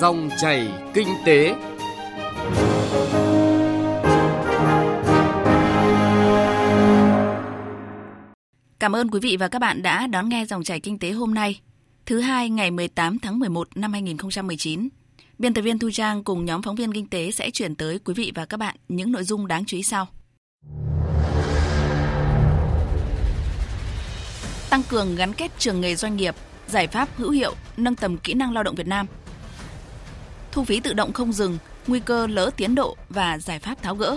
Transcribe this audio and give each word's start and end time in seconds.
Dòng 0.00 0.30
chảy 0.40 0.68
kinh 0.94 1.08
tế. 1.26 1.54
Cảm 8.78 8.96
ơn 8.96 9.08
quý 9.10 9.20
vị 9.22 9.36
và 9.36 9.48
các 9.48 9.58
bạn 9.58 9.82
đã 9.82 10.06
đón 10.06 10.28
nghe 10.28 10.46
dòng 10.46 10.64
chảy 10.64 10.80
kinh 10.80 10.98
tế 10.98 11.10
hôm 11.10 11.34
nay, 11.34 11.60
thứ 12.06 12.20
hai 12.20 12.50
ngày 12.50 12.70
18 12.70 13.18
tháng 13.18 13.38
11 13.38 13.68
năm 13.74 13.92
2019. 13.92 14.88
Biên 15.38 15.54
tập 15.54 15.62
viên 15.62 15.78
Thu 15.78 15.90
Trang 15.90 16.24
cùng 16.24 16.44
nhóm 16.44 16.62
phóng 16.62 16.76
viên 16.76 16.92
kinh 16.92 17.06
tế 17.06 17.30
sẽ 17.30 17.50
chuyển 17.50 17.74
tới 17.74 17.98
quý 17.98 18.14
vị 18.14 18.32
và 18.34 18.46
các 18.46 18.56
bạn 18.56 18.76
những 18.88 19.12
nội 19.12 19.24
dung 19.24 19.46
đáng 19.46 19.64
chú 19.64 19.76
ý 19.76 19.82
sau. 19.82 20.06
Tăng 24.70 24.82
cường 24.88 25.16
gắn 25.16 25.32
kết 25.32 25.52
trường 25.58 25.80
nghề 25.80 25.96
doanh 25.96 26.16
nghiệp, 26.16 26.34
giải 26.66 26.86
pháp 26.86 27.08
hữu 27.16 27.30
hiệu, 27.30 27.54
nâng 27.76 27.94
tầm 27.94 28.18
kỹ 28.18 28.34
năng 28.34 28.52
lao 28.52 28.62
động 28.62 28.74
Việt 28.74 28.86
Nam. 28.86 29.06
Thu 30.54 30.64
phí 30.64 30.80
tự 30.80 30.92
động 30.92 31.12
không 31.12 31.32
dừng, 31.32 31.58
nguy 31.86 32.00
cơ 32.00 32.26
lỡ 32.26 32.50
tiến 32.56 32.74
độ 32.74 32.96
và 33.08 33.38
giải 33.38 33.58
pháp 33.58 33.82
tháo 33.82 33.96
gỡ. 33.96 34.16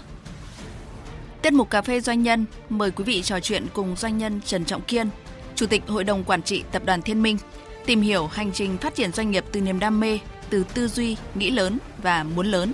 Tiết 1.42 1.54
mục 1.54 1.70
cà 1.70 1.82
phê 1.82 2.00
doanh 2.02 2.24
nhân 2.24 2.46
mời 2.70 2.92
quý 2.92 3.04
vị 3.04 3.22
trò 3.22 3.40
chuyện 3.40 3.66
cùng 3.74 3.96
doanh 3.96 4.18
nhân 4.18 4.42
Trần 4.46 4.66
Trọng 4.66 4.82
Kiên, 4.82 5.10
Chủ 5.56 5.66
tịch 5.66 5.84
Hội 5.88 6.04
đồng 6.04 6.24
Quản 6.24 6.44
trị 6.44 6.64
Tập 6.72 6.82
đoàn 6.86 7.02
Thiên 7.02 7.22
Minh, 7.22 7.38
tìm 7.86 8.02
hiểu 8.02 8.28
hành 8.28 8.52
trình 8.52 8.78
phát 8.78 8.96
triển 8.96 9.12
doanh 9.12 9.32
nghiệp 9.32 9.46
từ 9.52 9.62
niềm 9.62 9.80
đam 9.80 10.00
mê, 10.00 10.20
từ 10.50 10.64
tư 10.74 10.88
duy, 10.88 11.18
nghĩ 11.36 11.52
lớn 11.52 11.78
và 12.04 12.24
muốn 12.24 12.48
lớn. 12.48 12.74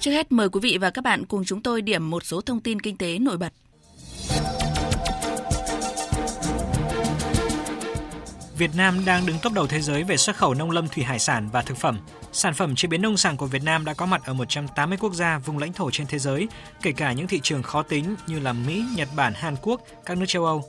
Trước 0.00 0.10
hết 0.10 0.32
mời 0.32 0.48
quý 0.48 0.60
vị 0.62 0.78
và 0.80 0.90
các 0.90 1.04
bạn 1.04 1.26
cùng 1.26 1.44
chúng 1.44 1.62
tôi 1.62 1.82
điểm 1.82 2.10
một 2.10 2.24
số 2.24 2.40
thông 2.40 2.60
tin 2.60 2.80
kinh 2.80 2.96
tế 2.96 3.18
nổi 3.18 3.36
bật. 3.36 3.52
Việt 8.60 8.76
Nam 8.76 9.04
đang 9.04 9.26
đứng 9.26 9.36
top 9.42 9.52
đầu 9.52 9.66
thế 9.66 9.80
giới 9.80 10.04
về 10.04 10.16
xuất 10.16 10.36
khẩu 10.36 10.54
nông 10.54 10.70
lâm 10.70 10.88
thủy 10.88 11.04
hải 11.04 11.18
sản 11.18 11.48
và 11.52 11.62
thực 11.62 11.76
phẩm. 11.76 11.98
Sản 12.32 12.54
phẩm 12.54 12.74
chế 12.74 12.88
biến 12.88 13.02
nông 13.02 13.16
sản 13.16 13.36
của 13.36 13.46
Việt 13.46 13.62
Nam 13.62 13.84
đã 13.84 13.94
có 13.94 14.06
mặt 14.06 14.22
ở 14.24 14.34
180 14.34 14.98
quốc 15.00 15.14
gia 15.14 15.38
vùng 15.38 15.58
lãnh 15.58 15.72
thổ 15.72 15.90
trên 15.90 16.06
thế 16.06 16.18
giới, 16.18 16.48
kể 16.82 16.92
cả 16.92 17.12
những 17.12 17.26
thị 17.26 17.40
trường 17.42 17.62
khó 17.62 17.82
tính 17.82 18.14
như 18.26 18.38
là 18.38 18.52
Mỹ, 18.52 18.84
Nhật 18.96 19.08
Bản, 19.16 19.32
Hàn 19.36 19.56
Quốc, 19.62 19.80
các 20.04 20.18
nước 20.18 20.24
châu 20.28 20.44
Âu. 20.44 20.64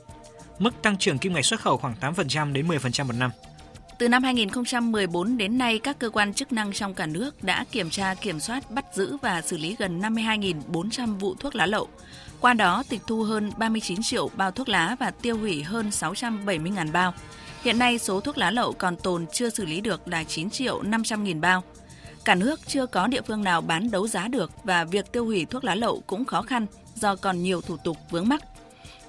Mức 0.58 0.82
tăng 0.82 0.96
trưởng 0.96 1.18
kim 1.18 1.34
ngạch 1.34 1.44
xuất 1.44 1.60
khẩu 1.60 1.76
khoảng 1.76 1.94
8% 2.00 2.52
đến 2.52 2.68
10% 2.68 3.04
một 3.06 3.14
năm. 3.18 3.30
Từ 3.98 4.08
năm 4.08 4.22
2014 4.22 5.36
đến 5.36 5.58
nay, 5.58 5.78
các 5.78 5.98
cơ 5.98 6.10
quan 6.10 6.34
chức 6.34 6.52
năng 6.52 6.72
trong 6.72 6.94
cả 6.94 7.06
nước 7.06 7.44
đã 7.44 7.64
kiểm 7.72 7.90
tra, 7.90 8.14
kiểm 8.14 8.40
soát, 8.40 8.70
bắt 8.70 8.84
giữ 8.94 9.16
và 9.22 9.42
xử 9.42 9.58
lý 9.58 9.76
gần 9.78 10.00
52.400 10.00 11.18
vụ 11.18 11.34
thuốc 11.40 11.54
lá 11.54 11.66
lậu. 11.66 11.88
Qua 12.40 12.54
đó, 12.54 12.82
tịch 12.88 13.00
thu 13.06 13.22
hơn 13.22 13.52
39 13.56 13.98
triệu 14.02 14.30
bao 14.36 14.50
thuốc 14.50 14.68
lá 14.68 14.96
và 15.00 15.10
tiêu 15.10 15.38
hủy 15.38 15.62
hơn 15.62 15.88
670.000 15.88 16.92
bao. 16.92 17.14
Hiện 17.62 17.78
nay, 17.78 17.98
số 17.98 18.20
thuốc 18.20 18.38
lá 18.38 18.50
lậu 18.50 18.72
còn 18.72 18.96
tồn 18.96 19.26
chưa 19.32 19.50
xử 19.50 19.64
lý 19.64 19.80
được 19.80 20.08
là 20.08 20.24
9 20.24 20.50
triệu 20.50 20.82
500 20.82 21.24
nghìn 21.24 21.40
bao. 21.40 21.62
Cả 22.24 22.34
nước 22.34 22.60
chưa 22.66 22.86
có 22.86 23.06
địa 23.06 23.22
phương 23.22 23.44
nào 23.44 23.60
bán 23.60 23.90
đấu 23.90 24.08
giá 24.08 24.28
được 24.28 24.50
và 24.64 24.84
việc 24.84 25.12
tiêu 25.12 25.24
hủy 25.24 25.44
thuốc 25.44 25.64
lá 25.64 25.74
lậu 25.74 26.02
cũng 26.06 26.24
khó 26.24 26.42
khăn 26.42 26.66
do 26.94 27.16
còn 27.16 27.42
nhiều 27.42 27.60
thủ 27.60 27.76
tục 27.84 27.96
vướng 28.10 28.28
mắc. 28.28 28.42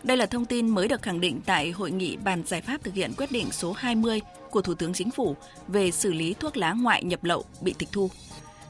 Đây 0.03 0.17
là 0.17 0.25
thông 0.25 0.45
tin 0.45 0.69
mới 0.69 0.87
được 0.87 1.01
khẳng 1.01 1.21
định 1.21 1.41
tại 1.45 1.71
hội 1.71 1.91
nghị 1.91 2.17
bàn 2.17 2.43
giải 2.45 2.61
pháp 2.61 2.83
thực 2.83 2.93
hiện 2.93 3.13
quyết 3.17 3.31
định 3.31 3.51
số 3.51 3.73
20 3.73 4.21
của 4.49 4.61
Thủ 4.61 4.73
tướng 4.73 4.93
Chính 4.93 5.11
phủ 5.11 5.35
về 5.67 5.91
xử 5.91 6.13
lý 6.13 6.35
thuốc 6.39 6.57
lá 6.57 6.73
ngoại 6.73 7.03
nhập 7.03 7.23
lậu 7.23 7.45
bị 7.61 7.73
tịch 7.77 7.89
thu. 7.91 8.09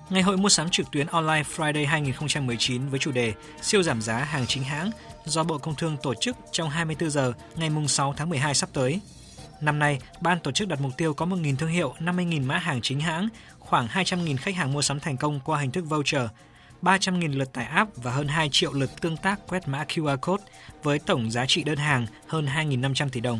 Ngày 0.09 0.21
hội 0.21 0.37
mua 0.37 0.49
sắm 0.49 0.69
trực 0.69 0.91
tuyến 0.91 1.07
Online 1.07 1.43
Friday 1.55 1.87
2019 1.87 2.89
với 2.89 2.99
chủ 2.99 3.11
đề 3.11 3.33
siêu 3.61 3.83
giảm 3.83 4.01
giá 4.01 4.17
hàng 4.17 4.45
chính 4.47 4.63
hãng 4.63 4.91
do 5.25 5.43
Bộ 5.43 5.57
Công 5.57 5.75
Thương 5.75 5.97
tổ 6.03 6.13
chức 6.15 6.37
trong 6.51 6.69
24 6.69 7.09
giờ 7.09 7.33
ngày 7.55 7.69
6 7.87 8.13
tháng 8.17 8.29
12 8.29 8.55
sắp 8.55 8.69
tới. 8.73 8.99
Năm 9.63 9.79
nay, 9.79 9.99
ban 10.21 10.39
tổ 10.39 10.51
chức 10.51 10.67
đặt 10.67 10.81
mục 10.81 10.91
tiêu 10.97 11.13
có 11.13 11.25
1.000 11.25 11.55
thương 11.55 11.69
hiệu, 11.69 11.93
50.000 11.99 12.45
mã 12.45 12.57
hàng 12.57 12.79
chính 12.81 12.99
hãng, 12.99 13.29
khoảng 13.59 13.87
200.000 13.87 14.37
khách 14.37 14.55
hàng 14.55 14.73
mua 14.73 14.81
sắm 14.81 14.99
thành 14.99 15.17
công 15.17 15.39
qua 15.45 15.59
hình 15.59 15.71
thức 15.71 15.85
voucher, 15.89 16.21
300.000 16.81 17.37
lượt 17.37 17.53
tải 17.53 17.65
app 17.65 17.91
và 17.95 18.11
hơn 18.11 18.27
2 18.27 18.49
triệu 18.51 18.73
lượt 18.73 19.01
tương 19.01 19.17
tác 19.17 19.39
quét 19.47 19.67
mã 19.67 19.83
QR 19.83 20.17
code 20.17 20.43
với 20.83 20.99
tổng 20.99 21.31
giá 21.31 21.45
trị 21.45 21.63
đơn 21.63 21.77
hàng 21.77 22.07
hơn 22.27 22.45
2.500 22.45 23.09
tỷ 23.09 23.19
đồng. 23.21 23.39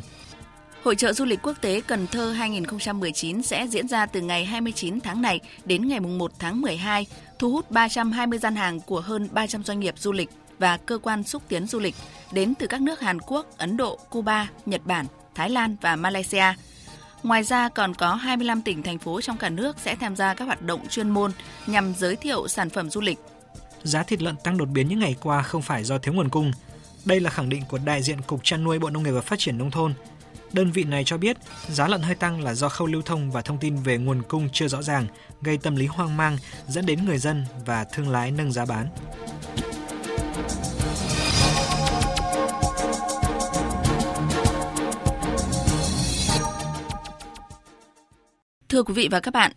Hội 0.84 0.96
trợ 0.96 1.14
du 1.14 1.26
lịch 1.26 1.40
quốc 1.42 1.58
tế 1.62 1.82
Cần 1.82 2.08
Thơ 2.08 2.32
2019 2.32 3.44
sẽ 3.44 3.68
diễn 3.68 3.88
ra 3.88 4.06
từ 4.06 4.22
ngày 4.22 4.46
29 4.46 5.00
tháng 5.02 5.22
này 5.22 5.40
đến 5.66 5.88
ngày 5.88 6.00
1 6.00 6.32
tháng 6.40 6.62
12, 6.62 7.06
thu 7.40 7.52
hút 7.52 7.72
320 7.72 8.40
gian 8.40 8.56
hàng 8.56 8.80
của 8.80 9.02
hơn 9.02 9.30
300 9.32 9.64
doanh 9.64 9.80
nghiệp 9.80 9.94
du 9.98 10.12
lịch 10.12 10.30
và 10.60 10.78
cơ 10.78 10.98
quan 10.98 11.24
xúc 11.24 11.44
tiến 11.48 11.68
du 11.68 11.80
lịch 11.80 11.96
đến 12.32 12.54
từ 12.60 12.68
các 12.68 12.82
nước 12.82 13.00
Hàn 13.02 13.22
Quốc, 13.22 13.58
Ấn 13.58 13.78
Độ, 13.78 14.00
Cuba, 14.10 14.50
Nhật 14.66 14.86
Bản, 14.86 15.06
Thái 15.36 15.50
Lan 15.50 15.76
và 15.82 15.96
Malaysia. 15.96 16.54
Ngoài 17.24 17.44
ra 17.44 17.70
còn 17.70 17.94
có 17.94 18.16
25 18.16 18.62
tỉnh 18.62 18.84
thành 18.84 19.00
phố 19.00 19.22
trong 19.22 19.38
cả 19.38 19.50
nước 19.50 19.76
sẽ 19.80 19.96
tham 19.96 20.16
gia 20.16 20.34
các 20.34 20.46
hoạt 20.46 20.62
động 20.62 20.88
chuyên 20.90 21.10
môn 21.10 21.32
nhằm 21.68 21.94
giới 21.98 22.16
thiệu 22.16 22.48
sản 22.48 22.70
phẩm 22.70 22.90
du 22.90 23.02
lịch. 23.02 23.20
Giá 23.84 24.04
thịt 24.04 24.22
lợn 24.22 24.36
tăng 24.44 24.58
đột 24.58 24.70
biến 24.70 24.88
những 24.88 25.00
ngày 25.00 25.16
qua 25.22 25.42
không 25.42 25.62
phải 25.62 25.84
do 25.84 25.98
thiếu 25.98 26.14
nguồn 26.14 26.30
cung. 26.30 26.52
Đây 27.06 27.20
là 27.20 27.30
khẳng 27.30 27.50
định 27.50 27.64
của 27.70 27.78
đại 27.86 28.04
diện 28.04 28.22
Cục 28.22 28.44
chăn 28.44 28.64
nuôi 28.64 28.80
Bộ 28.80 28.90
Nông 28.90 29.04
nghiệp 29.04 29.12
và 29.12 29.22
Phát 29.22 29.40
triển 29.40 29.58
nông 29.58 29.72
thôn. 29.72 29.94
Đơn 30.54 30.72
vị 30.72 30.84
này 30.84 31.04
cho 31.04 31.18
biết 31.18 31.38
giá 31.70 31.88
lợn 31.88 32.02
hơi 32.02 32.16
tăng 32.16 32.44
là 32.44 32.54
do 32.54 32.70
khâu 32.70 32.88
lưu 32.88 33.02
thông 33.02 33.32
và 33.32 33.42
thông 33.42 33.58
tin 33.58 33.76
về 33.76 33.98
nguồn 33.98 34.22
cung 34.22 34.50
chưa 34.54 34.68
rõ 34.68 34.82
ràng, 34.82 35.08
gây 35.42 35.58
tâm 35.58 35.76
lý 35.76 35.86
hoang 35.86 36.18
mang, 36.18 36.38
dẫn 36.68 36.86
đến 36.86 37.06
người 37.06 37.18
dân 37.18 37.46
và 37.66 37.84
thương 37.84 38.10
lái 38.10 38.32
nâng 38.32 38.52
giá 38.52 38.66
bán. 38.66 38.88
Thưa 48.74 48.84
quý 48.84 48.94
vị 48.94 49.08
và 49.12 49.20
các 49.20 49.34
bạn, 49.34 49.52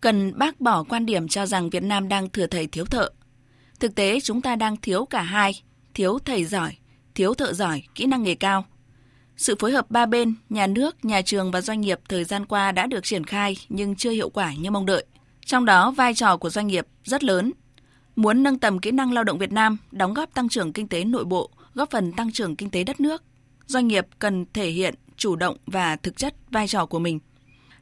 cần 0.00 0.38
bác 0.38 0.60
bỏ 0.60 0.82
quan 0.82 1.06
điểm 1.06 1.28
cho 1.28 1.46
rằng 1.46 1.70
Việt 1.70 1.82
Nam 1.82 2.08
đang 2.08 2.28
thừa 2.28 2.46
thầy 2.46 2.66
thiếu 2.66 2.84
thợ. 2.84 3.10
Thực 3.80 3.94
tế 3.94 4.20
chúng 4.20 4.40
ta 4.40 4.56
đang 4.56 4.76
thiếu 4.76 5.04
cả 5.04 5.22
hai, 5.22 5.62
thiếu 5.94 6.18
thầy 6.24 6.44
giỏi, 6.44 6.76
thiếu 7.14 7.34
thợ 7.34 7.52
giỏi, 7.52 7.82
kỹ 7.94 8.06
năng 8.06 8.22
nghề 8.22 8.34
cao. 8.34 8.64
Sự 9.36 9.54
phối 9.58 9.72
hợp 9.72 9.90
ba 9.90 10.06
bên, 10.06 10.34
nhà 10.48 10.66
nước, 10.66 11.04
nhà 11.04 11.22
trường 11.22 11.50
và 11.50 11.60
doanh 11.60 11.80
nghiệp 11.80 12.00
thời 12.08 12.24
gian 12.24 12.46
qua 12.46 12.72
đã 12.72 12.86
được 12.86 13.04
triển 13.04 13.24
khai 13.24 13.56
nhưng 13.68 13.96
chưa 13.96 14.10
hiệu 14.10 14.30
quả 14.30 14.54
như 14.54 14.70
mong 14.70 14.86
đợi. 14.86 15.04
Trong 15.46 15.64
đó, 15.64 15.90
vai 15.90 16.14
trò 16.14 16.36
của 16.36 16.50
doanh 16.50 16.66
nghiệp 16.66 16.86
rất 17.04 17.24
lớn. 17.24 17.52
Muốn 18.16 18.42
nâng 18.42 18.58
tầm 18.58 18.78
kỹ 18.78 18.90
năng 18.90 19.12
lao 19.12 19.24
động 19.24 19.38
Việt 19.38 19.52
Nam, 19.52 19.78
đóng 19.90 20.14
góp 20.14 20.34
tăng 20.34 20.48
trưởng 20.48 20.72
kinh 20.72 20.88
tế 20.88 21.04
nội 21.04 21.24
bộ, 21.24 21.50
góp 21.74 21.90
phần 21.90 22.12
tăng 22.12 22.32
trưởng 22.32 22.56
kinh 22.56 22.70
tế 22.70 22.84
đất 22.84 23.00
nước, 23.00 23.22
doanh 23.66 23.88
nghiệp 23.88 24.06
cần 24.18 24.46
thể 24.52 24.70
hiện 24.70 24.94
chủ 25.16 25.36
động 25.36 25.56
và 25.66 25.96
thực 25.96 26.16
chất 26.16 26.34
vai 26.50 26.68
trò 26.68 26.86
của 26.86 26.98
mình. 26.98 27.20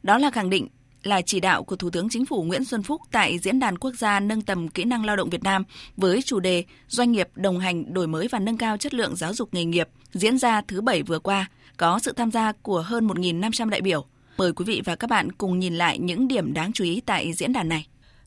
Đó 0.02 0.18
là 0.18 0.30
khẳng 0.30 0.50
định 0.50 0.68
là 1.06 1.22
chỉ 1.22 1.40
đạo 1.40 1.64
của 1.64 1.76
Thủ 1.76 1.90
tướng 1.90 2.08
Chính 2.08 2.26
phủ 2.26 2.42
Nguyễn 2.42 2.64
Xuân 2.64 2.82
Phúc 2.82 3.00
tại 3.12 3.38
Diễn 3.38 3.58
đàn 3.58 3.78
Quốc 3.78 3.94
gia 3.98 4.20
nâng 4.20 4.42
tầm 4.42 4.68
kỹ 4.68 4.84
năng 4.84 5.04
lao 5.04 5.16
động 5.16 5.30
Việt 5.30 5.42
Nam 5.42 5.64
với 5.96 6.22
chủ 6.22 6.40
đề 6.40 6.64
Doanh 6.88 7.12
nghiệp 7.12 7.28
đồng 7.34 7.58
hành 7.58 7.94
đổi 7.94 8.06
mới 8.06 8.28
và 8.28 8.38
nâng 8.38 8.56
cao 8.56 8.76
chất 8.76 8.94
lượng 8.94 9.16
giáo 9.16 9.34
dục 9.34 9.54
nghề 9.54 9.64
nghiệp 9.64 9.88
diễn 10.12 10.38
ra 10.38 10.62
thứ 10.68 10.80
Bảy 10.80 11.02
vừa 11.02 11.18
qua, 11.18 11.50
có 11.76 11.98
sự 12.02 12.12
tham 12.12 12.30
gia 12.30 12.52
của 12.52 12.80
hơn 12.80 13.06
1.500 13.06 13.68
đại 13.68 13.80
biểu. 13.80 14.04
Mời 14.36 14.52
quý 14.52 14.64
vị 14.64 14.82
và 14.84 14.96
các 14.96 15.10
bạn 15.10 15.32
cùng 15.32 15.58
nhìn 15.58 15.74
lại 15.74 15.98
những 15.98 16.28
điểm 16.28 16.54
đáng 16.54 16.72
chú 16.72 16.84
ý 16.84 17.00
tại 17.06 17.32
diễn 17.32 17.52
đàn 17.52 17.68
này. 17.68 17.86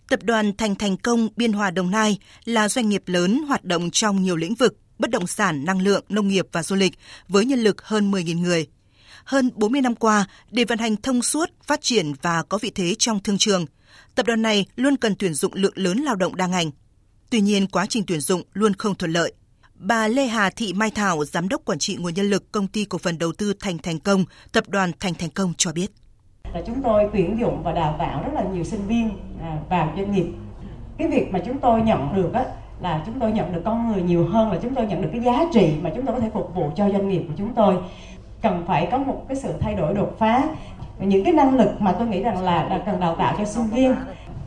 Tập 0.09 0.23
đoàn 0.23 0.51
Thành 0.57 0.75
Thành 0.75 0.97
Công 0.97 1.29
Biên 1.35 1.53
Hòa 1.53 1.71
Đồng 1.71 1.91
Nai 1.91 2.17
là 2.45 2.69
doanh 2.69 2.89
nghiệp 2.89 3.03
lớn 3.05 3.43
hoạt 3.47 3.65
động 3.65 3.91
trong 3.91 4.23
nhiều 4.23 4.35
lĩnh 4.35 4.55
vực 4.55 4.77
bất 4.99 5.09
động 5.09 5.27
sản, 5.27 5.65
năng 5.65 5.81
lượng, 5.81 6.03
nông 6.09 6.27
nghiệp 6.27 6.47
và 6.51 6.63
du 6.63 6.75
lịch 6.75 6.93
với 7.27 7.45
nhân 7.45 7.59
lực 7.59 7.81
hơn 7.81 8.11
10.000 8.11 8.39
người– 8.39 8.67
hơn 9.29 9.51
40 9.55 9.81
năm 9.81 9.95
qua, 9.95 10.25
để 10.51 10.65
vận 10.65 10.77
hành 10.77 10.95
thông 10.95 11.21
suốt, 11.21 11.49
phát 11.63 11.81
triển 11.81 12.13
và 12.21 12.43
có 12.49 12.57
vị 12.61 12.71
thế 12.75 12.95
trong 12.99 13.19
thương 13.19 13.37
trường, 13.37 13.65
tập 14.15 14.25
đoàn 14.25 14.41
này 14.41 14.65
luôn 14.75 14.97
cần 14.97 15.15
tuyển 15.19 15.33
dụng 15.33 15.51
lượng 15.55 15.73
lớn 15.75 15.97
lao 15.97 16.15
động 16.15 16.35
đa 16.35 16.47
ngành. 16.47 16.71
Tuy 17.29 17.41
nhiên, 17.41 17.67
quá 17.67 17.85
trình 17.89 18.03
tuyển 18.07 18.19
dụng 18.19 18.41
luôn 18.53 18.73
không 18.73 18.95
thuận 18.95 19.11
lợi. 19.11 19.33
Bà 19.75 20.07
Lê 20.07 20.25
Hà 20.25 20.49
Thị 20.49 20.73
Mai 20.73 20.91
Thảo, 20.91 21.25
Giám 21.25 21.49
đốc 21.49 21.65
Quản 21.65 21.79
trị 21.79 21.95
nguồn 21.99 22.13
nhân 22.13 22.29
lực 22.29 22.51
Công 22.51 22.67
ty 22.67 22.85
Cổ 22.85 22.97
phần 22.97 23.17
Đầu 23.17 23.31
tư 23.31 23.53
Thành 23.59 23.77
Thành 23.77 23.99
Công, 23.99 24.25
Tập 24.51 24.63
đoàn 24.67 24.91
Thành 24.99 25.13
Thành 25.13 25.29
Công 25.29 25.53
cho 25.57 25.71
biết. 25.71 25.87
Là 26.53 26.61
chúng 26.67 26.83
tôi 26.83 27.09
tuyển 27.13 27.37
dụng 27.39 27.63
và 27.63 27.71
đào 27.71 27.95
tạo 27.99 28.23
rất 28.23 28.31
là 28.33 28.43
nhiều 28.53 28.63
sinh 28.63 28.87
viên 28.87 29.09
à, 29.41 29.57
vào 29.69 29.93
doanh 29.97 30.11
nghiệp. 30.11 30.27
Cái 30.97 31.07
việc 31.07 31.27
mà 31.31 31.39
chúng 31.45 31.59
tôi 31.59 31.81
nhận 31.81 32.15
được 32.15 32.33
á, 32.33 32.45
là 32.81 33.03
chúng 33.05 33.19
tôi 33.19 33.31
nhận 33.31 33.53
được 33.53 33.61
con 33.65 33.91
người 33.91 34.01
nhiều 34.01 34.27
hơn 34.27 34.51
là 34.51 34.59
chúng 34.61 34.75
tôi 34.75 34.85
nhận 34.85 35.01
được 35.01 35.09
cái 35.11 35.21
giá 35.21 35.45
trị 35.53 35.71
mà 35.81 35.91
chúng 35.95 36.05
tôi 36.05 36.15
có 36.15 36.21
thể 36.21 36.29
phục 36.33 36.55
vụ 36.55 36.71
cho 36.75 36.89
doanh 36.89 37.09
nghiệp 37.09 37.23
của 37.27 37.33
chúng 37.37 37.53
tôi 37.55 37.77
cần 38.41 38.63
phải 38.67 38.87
có 38.91 38.97
một 38.97 39.25
cái 39.27 39.37
sự 39.37 39.53
thay 39.59 39.75
đổi 39.75 39.93
đột 39.93 40.15
phá. 40.19 40.43
Những 40.99 41.23
cái 41.23 41.33
năng 41.33 41.55
lực 41.55 41.81
mà 41.81 41.91
tôi 41.91 42.07
nghĩ 42.07 42.23
rằng 42.23 42.43
là, 42.43 42.67
là 42.69 42.79
cần 42.85 42.99
đào 42.99 43.15
tạo 43.15 43.35
cho 43.37 43.45
sinh 43.45 43.63
viên. 43.63 43.95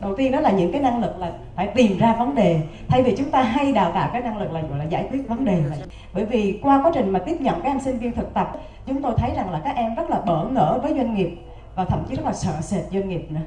Đầu 0.01 0.15
tiên 0.15 0.31
đó 0.31 0.39
là 0.39 0.51
những 0.51 0.71
cái 0.71 0.81
năng 0.81 1.01
lực 1.01 1.19
là 1.19 1.31
phải 1.55 1.67
tìm 1.67 1.97
ra 1.97 2.15
vấn 2.15 2.35
đề. 2.35 2.61
Thay 2.87 3.03
vì 3.03 3.15
chúng 3.17 3.31
ta 3.31 3.41
hay 3.41 3.71
đào 3.71 3.91
tạo 3.91 4.09
cái 4.13 4.21
năng 4.21 4.37
lực 4.37 4.51
là 4.51 4.61
gọi 4.61 4.79
là 4.79 4.85
giải 4.85 5.07
quyết 5.11 5.27
vấn 5.27 5.45
đề 5.45 5.61
này. 5.69 5.79
bởi 6.13 6.25
vì 6.25 6.59
qua 6.61 6.81
quá 6.83 6.91
trình 6.93 7.09
mà 7.09 7.19
tiếp 7.19 7.41
nhận 7.41 7.61
các 7.61 7.69
em 7.69 7.79
sinh 7.79 7.97
viên 7.97 8.11
thực 8.11 8.33
tập 8.33 8.51
chúng 8.87 9.01
tôi 9.01 9.13
thấy 9.17 9.31
rằng 9.35 9.51
là 9.51 9.61
các 9.63 9.75
em 9.75 9.95
rất 9.95 10.09
là 10.09 10.21
bỡ 10.25 10.45
ngỡ 10.51 10.79
với 10.83 10.93
doanh 10.93 11.15
nghiệp 11.15 11.29
và 11.75 11.85
thậm 11.85 12.03
chí 12.09 12.15
rất 12.15 12.25
là 12.25 12.33
sợ 12.33 12.53
sệt 12.61 12.83
doanh 12.91 13.09
nghiệp 13.09 13.31
nữa. 13.31 13.39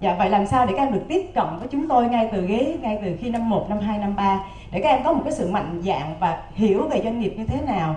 Dạ 0.00 0.14
vậy 0.18 0.30
làm 0.30 0.46
sao 0.46 0.66
để 0.66 0.74
các 0.76 0.82
em 0.82 0.92
được 0.92 1.04
tiếp 1.08 1.30
cận 1.34 1.44
với 1.58 1.68
chúng 1.68 1.88
tôi 1.88 2.08
ngay 2.08 2.28
từ 2.32 2.46
ghế 2.46 2.76
ngay 2.80 2.98
từ 3.04 3.16
khi 3.20 3.30
năm 3.30 3.50
1, 3.50 3.66
năm 3.70 3.78
2, 3.78 3.98
năm 3.98 4.16
3 4.16 4.40
để 4.72 4.80
các 4.80 4.88
em 4.88 5.04
có 5.04 5.12
một 5.12 5.20
cái 5.24 5.32
sự 5.32 5.50
mạnh 5.50 5.82
dạng 5.84 6.14
và 6.20 6.42
hiểu 6.54 6.88
về 6.88 7.00
doanh 7.04 7.20
nghiệp 7.20 7.34
như 7.36 7.44
thế 7.46 7.60
nào? 7.66 7.94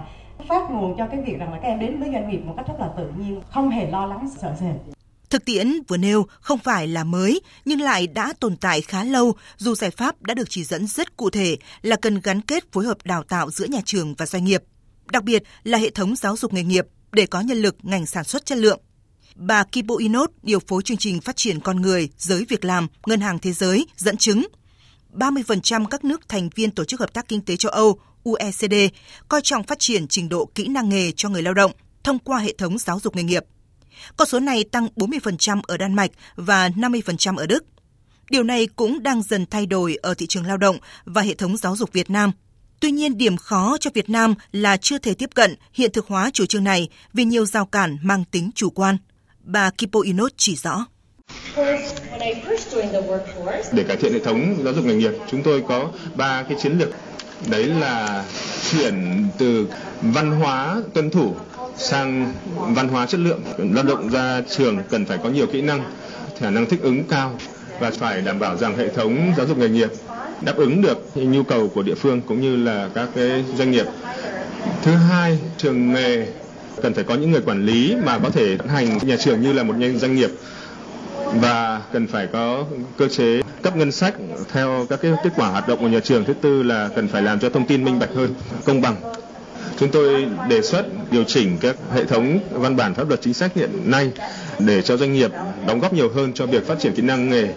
Phát 0.49 0.71
nguồn 0.71 0.97
cho 0.97 1.07
cái 1.11 1.21
việc 1.25 1.37
rằng 1.39 1.53
là 1.53 1.59
các 1.61 1.67
em 1.67 1.79
đến 1.79 1.99
với 1.99 2.09
doanh 2.13 2.29
nghiệp 2.29 2.39
một 2.45 2.53
cách 2.57 2.65
rất 2.67 2.75
là 2.79 2.89
tự 2.97 3.09
nhiên, 3.17 3.41
không 3.51 3.69
hề 3.69 3.91
lo 3.91 4.05
lắng 4.05 4.29
sợ 4.41 4.55
sệt. 4.59 4.95
Thực 5.29 5.45
tiễn 5.45 5.73
vừa 5.87 5.97
nêu 5.97 6.25
không 6.41 6.59
phải 6.59 6.87
là 6.87 7.03
mới 7.03 7.41
nhưng 7.65 7.81
lại 7.81 8.07
đã 8.07 8.33
tồn 8.39 8.55
tại 8.57 8.81
khá 8.81 9.03
lâu 9.03 9.33
dù 9.57 9.75
giải 9.75 9.91
pháp 9.91 10.21
đã 10.21 10.33
được 10.33 10.49
chỉ 10.49 10.63
dẫn 10.63 10.87
rất 10.87 11.17
cụ 11.17 11.29
thể 11.29 11.57
là 11.81 11.95
cần 11.95 12.19
gắn 12.23 12.41
kết 12.41 12.71
phối 12.71 12.85
hợp 12.85 12.97
đào 13.03 13.23
tạo 13.23 13.51
giữa 13.51 13.65
nhà 13.65 13.79
trường 13.85 14.15
và 14.15 14.25
doanh 14.25 14.45
nghiệp, 14.45 14.63
đặc 15.11 15.23
biệt 15.23 15.43
là 15.63 15.77
hệ 15.77 15.89
thống 15.89 16.15
giáo 16.15 16.37
dục 16.37 16.53
nghề 16.53 16.63
nghiệp 16.63 16.87
để 17.11 17.25
có 17.25 17.41
nhân 17.41 17.57
lực 17.57 17.75
ngành 17.83 18.05
sản 18.05 18.23
xuất 18.23 18.45
chất 18.45 18.57
lượng. 18.57 18.79
Bà 19.35 19.63
Kibo 19.63 19.95
Inot, 19.95 20.31
điều 20.43 20.59
phối 20.59 20.83
chương 20.83 20.97
trình 20.97 21.21
phát 21.21 21.35
triển 21.35 21.59
con 21.59 21.81
người, 21.81 22.09
giới 22.17 22.45
việc 22.49 22.65
làm, 22.65 22.87
Ngân 23.05 23.21
hàng 23.21 23.39
Thế 23.39 23.53
giới 23.53 23.87
dẫn 23.97 24.17
chứng 24.17 24.47
30% 25.13 25.85
các 25.85 26.03
nước 26.03 26.29
thành 26.29 26.49
viên 26.55 26.71
Tổ 26.71 26.83
chức 26.83 26.99
Hợp 26.99 27.13
tác 27.13 27.27
Kinh 27.27 27.41
tế 27.41 27.55
châu 27.55 27.71
Âu 27.71 27.99
OECD 28.23 28.73
coi 29.29 29.41
trọng 29.43 29.63
phát 29.63 29.79
triển 29.79 30.07
trình 30.07 30.29
độ 30.29 30.49
kỹ 30.55 30.67
năng 30.67 30.89
nghề 30.89 31.11
cho 31.11 31.29
người 31.29 31.41
lao 31.41 31.53
động 31.53 31.71
thông 32.03 32.19
qua 32.19 32.39
hệ 32.39 32.53
thống 32.57 32.77
giáo 32.77 32.99
dục 32.99 33.15
nghề 33.15 33.23
nghiệp. 33.23 33.45
Con 34.17 34.27
số 34.27 34.39
này 34.39 34.63
tăng 34.63 34.87
40% 34.95 35.61
ở 35.67 35.77
Đan 35.77 35.93
Mạch 35.93 36.11
và 36.35 36.69
50% 36.69 37.37
ở 37.37 37.45
Đức. 37.45 37.65
Điều 38.29 38.43
này 38.43 38.67
cũng 38.75 39.03
đang 39.03 39.23
dần 39.23 39.45
thay 39.45 39.65
đổi 39.65 39.95
ở 40.01 40.13
thị 40.13 40.27
trường 40.27 40.45
lao 40.45 40.57
động 40.57 40.77
và 41.05 41.21
hệ 41.21 41.33
thống 41.33 41.57
giáo 41.57 41.75
dục 41.75 41.93
Việt 41.93 42.09
Nam. 42.09 42.31
Tuy 42.79 42.91
nhiên, 42.91 43.17
điểm 43.17 43.37
khó 43.37 43.77
cho 43.79 43.91
Việt 43.93 44.09
Nam 44.09 44.35
là 44.51 44.77
chưa 44.77 44.97
thể 44.97 45.13
tiếp 45.13 45.29
cận 45.35 45.55
hiện 45.73 45.91
thực 45.91 46.07
hóa 46.07 46.29
chủ 46.33 46.45
trương 46.45 46.63
này 46.63 46.89
vì 47.13 47.25
nhiều 47.25 47.45
rào 47.45 47.65
cản 47.65 47.97
mang 48.01 48.23
tính 48.31 48.51
chủ 48.55 48.69
quan. 48.69 48.97
Bà 49.39 49.69
Kipo 49.69 49.99
Inot 49.99 50.31
chỉ 50.37 50.55
rõ. 50.55 50.85
Để 53.73 53.83
cải 53.87 53.97
thiện 53.97 54.13
hệ 54.13 54.19
thống 54.19 54.55
giáo 54.63 54.73
dục 54.73 54.85
nghề 54.85 54.95
nghiệp, 54.95 55.11
chúng 55.31 55.43
tôi 55.43 55.63
có 55.67 55.91
ba 56.15 56.43
cái 56.43 56.57
chiến 56.61 56.77
lược. 56.77 56.89
Đấy 57.47 57.67
là 57.67 58.23
chuyển 58.71 59.27
từ 59.37 59.67
văn 60.01 60.31
hóa 60.31 60.81
tuân 60.93 61.09
thủ 61.09 61.35
sang 61.77 62.33
văn 62.53 62.87
hóa 62.87 63.05
chất 63.05 63.19
lượng. 63.19 63.39
Lao 63.57 63.83
động 63.83 64.09
ra 64.09 64.41
trường 64.49 64.77
cần 64.89 65.05
phải 65.05 65.17
có 65.23 65.29
nhiều 65.29 65.47
kỹ 65.47 65.61
năng, 65.61 65.83
khả 66.39 66.49
năng 66.49 66.65
thích 66.65 66.79
ứng 66.81 67.03
cao 67.03 67.37
và 67.79 67.91
phải 67.91 68.21
đảm 68.21 68.39
bảo 68.39 68.57
rằng 68.57 68.75
hệ 68.77 68.89
thống 68.89 69.33
giáo 69.37 69.45
dục 69.45 69.57
nghề 69.57 69.69
nghiệp 69.69 69.89
đáp 70.41 70.55
ứng 70.55 70.81
được 70.81 70.97
nhu 71.15 71.43
cầu 71.43 71.69
của 71.69 71.81
địa 71.81 71.95
phương 71.95 72.21
cũng 72.21 72.41
như 72.41 72.55
là 72.55 72.89
các 72.93 73.09
cái 73.15 73.43
doanh 73.57 73.71
nghiệp. 73.71 73.85
Thứ 74.81 74.91
hai, 74.91 75.39
trường 75.57 75.93
nghề 75.93 76.25
cần 76.81 76.93
phải 76.93 77.03
có 77.03 77.15
những 77.15 77.31
người 77.31 77.41
quản 77.41 77.65
lý 77.65 77.95
mà 78.05 78.19
có 78.19 78.29
thể 78.29 78.55
vận 78.55 78.67
hành 78.67 78.97
nhà 79.01 79.15
trường 79.19 79.41
như 79.41 79.53
là 79.53 79.63
một 79.63 79.75
doanh 79.95 80.15
nghiệp 80.15 80.31
và 81.33 81.81
cần 81.93 82.07
phải 82.07 82.27
có 82.27 82.65
cơ 82.97 83.07
chế 83.07 83.41
cấp 83.63 83.75
ngân 83.75 83.91
sách 83.91 84.13
theo 84.51 84.85
các 84.89 84.99
cái 85.01 85.11
kết 85.23 85.29
quả 85.35 85.49
hoạt 85.49 85.67
động 85.67 85.79
của 85.79 85.87
nhà 85.87 85.99
trường. 85.99 86.25
Thứ 86.25 86.33
tư 86.33 86.63
là 86.63 86.89
cần 86.95 87.07
phải 87.07 87.21
làm 87.21 87.39
cho 87.39 87.49
thông 87.49 87.67
tin 87.67 87.83
minh 87.83 87.99
bạch 87.99 88.13
hơn, 88.15 88.33
công 88.65 88.81
bằng. 88.81 88.95
Chúng 89.79 89.91
tôi 89.91 90.27
đề 90.49 90.61
xuất 90.61 90.85
điều 91.11 91.23
chỉnh 91.23 91.57
các 91.61 91.75
hệ 91.93 92.05
thống 92.05 92.39
văn 92.51 92.75
bản 92.75 92.93
pháp 92.93 93.07
luật 93.07 93.21
chính 93.21 93.33
sách 93.33 93.55
hiện 93.55 93.69
nay 93.91 94.11
để 94.59 94.81
cho 94.81 94.97
doanh 94.97 95.13
nghiệp 95.13 95.31
đóng 95.67 95.79
góp 95.79 95.93
nhiều 95.93 96.09
hơn 96.15 96.33
cho 96.33 96.45
việc 96.45 96.67
phát 96.67 96.79
triển 96.79 96.93
kỹ 96.95 97.01
năng 97.01 97.29
nghề. 97.29 97.53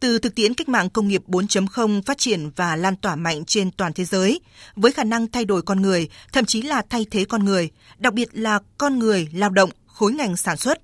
Từ 0.00 0.18
thực 0.18 0.34
tiễn 0.34 0.54
cách 0.54 0.68
mạng 0.68 0.90
công 0.90 1.08
nghiệp 1.08 1.22
4.0 1.26 2.02
phát 2.02 2.18
triển 2.18 2.50
và 2.56 2.76
lan 2.76 2.96
tỏa 2.96 3.16
mạnh 3.16 3.44
trên 3.44 3.70
toàn 3.70 3.92
thế 3.92 4.04
giới, 4.04 4.40
với 4.76 4.92
khả 4.92 5.04
năng 5.04 5.26
thay 5.26 5.44
đổi 5.44 5.62
con 5.62 5.82
người, 5.82 6.08
thậm 6.32 6.44
chí 6.44 6.62
là 6.62 6.82
thay 6.90 7.06
thế 7.10 7.24
con 7.24 7.44
người, 7.44 7.70
đặc 7.98 8.14
biệt 8.14 8.28
là 8.32 8.58
con 8.78 8.98
người 8.98 9.28
lao 9.32 9.50
động, 9.50 9.70
khối 9.86 10.12
ngành 10.12 10.36
sản 10.36 10.56
xuất, 10.56 10.78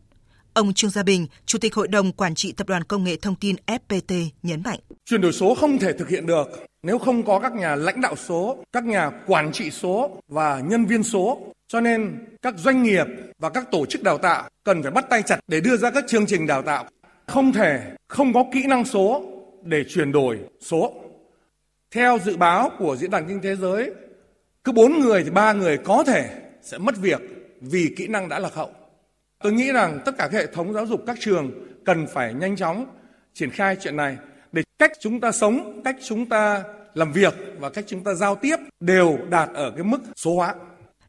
Ông 0.55 0.73
Trương 0.75 0.91
Gia 0.91 1.03
Bình, 1.03 1.27
Chủ 1.47 1.59
tịch 1.59 1.75
Hội 1.75 1.89
đồng 1.89 2.13
Quản 2.13 2.35
trị 2.35 2.53
Tập 2.53 2.69
đoàn 2.69 2.85
Công 2.85 3.05
nghệ 3.05 3.17
Thông 3.23 3.35
tin 3.35 3.57
FPT 3.67 4.29
nhấn 4.43 4.63
mạnh. 4.65 4.79
Chuyển 5.05 5.21
đổi 5.21 5.33
số 5.33 5.55
không 5.55 5.79
thể 5.79 5.93
thực 5.93 6.09
hiện 6.09 6.27
được 6.27 6.67
nếu 6.83 6.99
không 6.99 7.23
có 7.23 7.41
các 7.41 7.53
nhà 7.55 7.77
lãnh 7.77 8.01
đạo 8.01 8.17
số, 8.17 8.65
các 8.73 8.85
nhà 8.85 9.11
quản 9.27 9.53
trị 9.53 9.71
số 9.71 10.23
và 10.29 10.61
nhân 10.61 10.85
viên 10.87 11.03
số. 11.03 11.39
Cho 11.69 11.81
nên 11.81 12.19
các 12.43 12.55
doanh 12.59 12.83
nghiệp 12.83 13.07
và 13.39 13.51
các 13.51 13.71
tổ 13.71 13.87
chức 13.87 14.03
đào 14.03 14.19
tạo 14.19 14.49
cần 14.65 14.83
phải 14.83 14.93
bắt 14.93 15.05
tay 15.11 15.23
chặt 15.23 15.41
để 15.49 15.61
đưa 15.61 15.77
ra 15.77 15.91
các 15.91 16.05
chương 16.09 16.27
trình 16.27 16.47
đào 16.47 16.63
tạo. 16.63 16.85
Không 17.27 17.53
thể 17.53 17.81
không 18.09 18.33
có 18.33 18.45
kỹ 18.53 18.67
năng 18.67 18.85
số 18.85 19.25
để 19.63 19.85
chuyển 19.89 20.13
đổi 20.13 20.39
số. 20.61 20.93
Theo 21.91 22.19
dự 22.25 22.37
báo 22.37 22.71
của 22.79 22.97
Diễn 22.97 23.11
đàn 23.11 23.29
Kinh 23.29 23.41
tế 23.41 23.57
Giới, 23.57 23.91
cứ 24.65 24.73
4 24.73 25.01
người 25.01 25.25
thì 25.25 25.31
3 25.31 25.53
người 25.53 25.79
có 25.79 26.05
thể 26.07 26.31
sẽ 26.63 26.79
mất 26.79 26.97
việc 26.97 27.21
vì 27.61 27.95
kỹ 27.97 28.07
năng 28.07 28.29
đã 28.29 28.39
lạc 28.39 28.55
hậu. 28.55 28.71
Tôi 29.45 29.53
nghĩ 29.53 29.73
rằng 29.73 30.01
tất 30.05 30.13
cả 30.19 30.29
các 30.33 30.39
hệ 30.39 30.47
thống 30.47 30.73
giáo 30.73 30.87
dục 30.87 31.03
các 31.07 31.17
trường 31.21 31.51
cần 31.85 32.07
phải 32.15 32.35
nhanh 32.35 32.57
chóng 32.57 32.87
triển 33.35 33.51
khai 33.51 33.77
chuyện 33.81 33.97
này 33.97 34.17
để 34.53 34.63
cách 34.79 34.93
chúng 35.01 35.21
ta 35.21 35.33
sống, 35.33 35.81
cách 35.85 35.97
chúng 36.05 36.27
ta 36.27 36.63
làm 36.95 37.13
việc 37.13 37.35
và 37.59 37.71
cách 37.71 37.85
chúng 37.89 38.05
ta 38.05 38.15
giao 38.15 38.35
tiếp 38.37 38.57
đều 38.81 39.19
đạt 39.31 39.49
ở 39.55 39.71
cái 39.71 39.85
mức 39.85 39.99
số 40.17 40.35
hóa. 40.37 40.55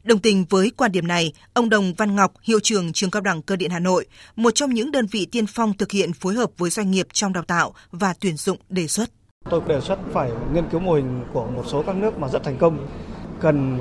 Đồng 0.04 0.18
tình 0.18 0.44
với 0.50 0.70
quan 0.76 0.92
điểm 0.92 1.06
này, 1.06 1.32
ông 1.54 1.70
Đồng 1.70 1.94
Văn 1.94 2.16
Ngọc, 2.16 2.32
hiệu 2.42 2.60
trưởng 2.60 2.92
trường 2.92 3.10
cao 3.10 3.22
đẳng 3.22 3.42
cơ 3.42 3.56
điện 3.56 3.70
Hà 3.70 3.78
Nội, 3.78 4.06
một 4.36 4.50
trong 4.54 4.70
những 4.70 4.92
đơn 4.92 5.06
vị 5.06 5.26
tiên 5.32 5.46
phong 5.46 5.74
thực 5.76 5.92
hiện 5.92 6.12
phối 6.12 6.34
hợp 6.34 6.50
với 6.58 6.70
doanh 6.70 6.90
nghiệp 6.90 7.06
trong 7.12 7.32
đào 7.32 7.44
tạo 7.44 7.74
và 7.90 8.14
tuyển 8.20 8.36
dụng 8.36 8.58
đề 8.68 8.86
xuất. 8.86 9.10
Tôi 9.50 9.60
đề 9.68 9.80
xuất 9.80 9.98
phải 10.12 10.30
nghiên 10.54 10.64
cứu 10.70 10.80
mô 10.80 10.92
hình 10.92 11.24
của 11.32 11.46
một 11.46 11.64
số 11.66 11.82
các 11.86 11.96
nước 11.96 12.18
mà 12.18 12.28
rất 12.28 12.44
thành 12.44 12.56
công 12.58 12.88
cần 13.40 13.78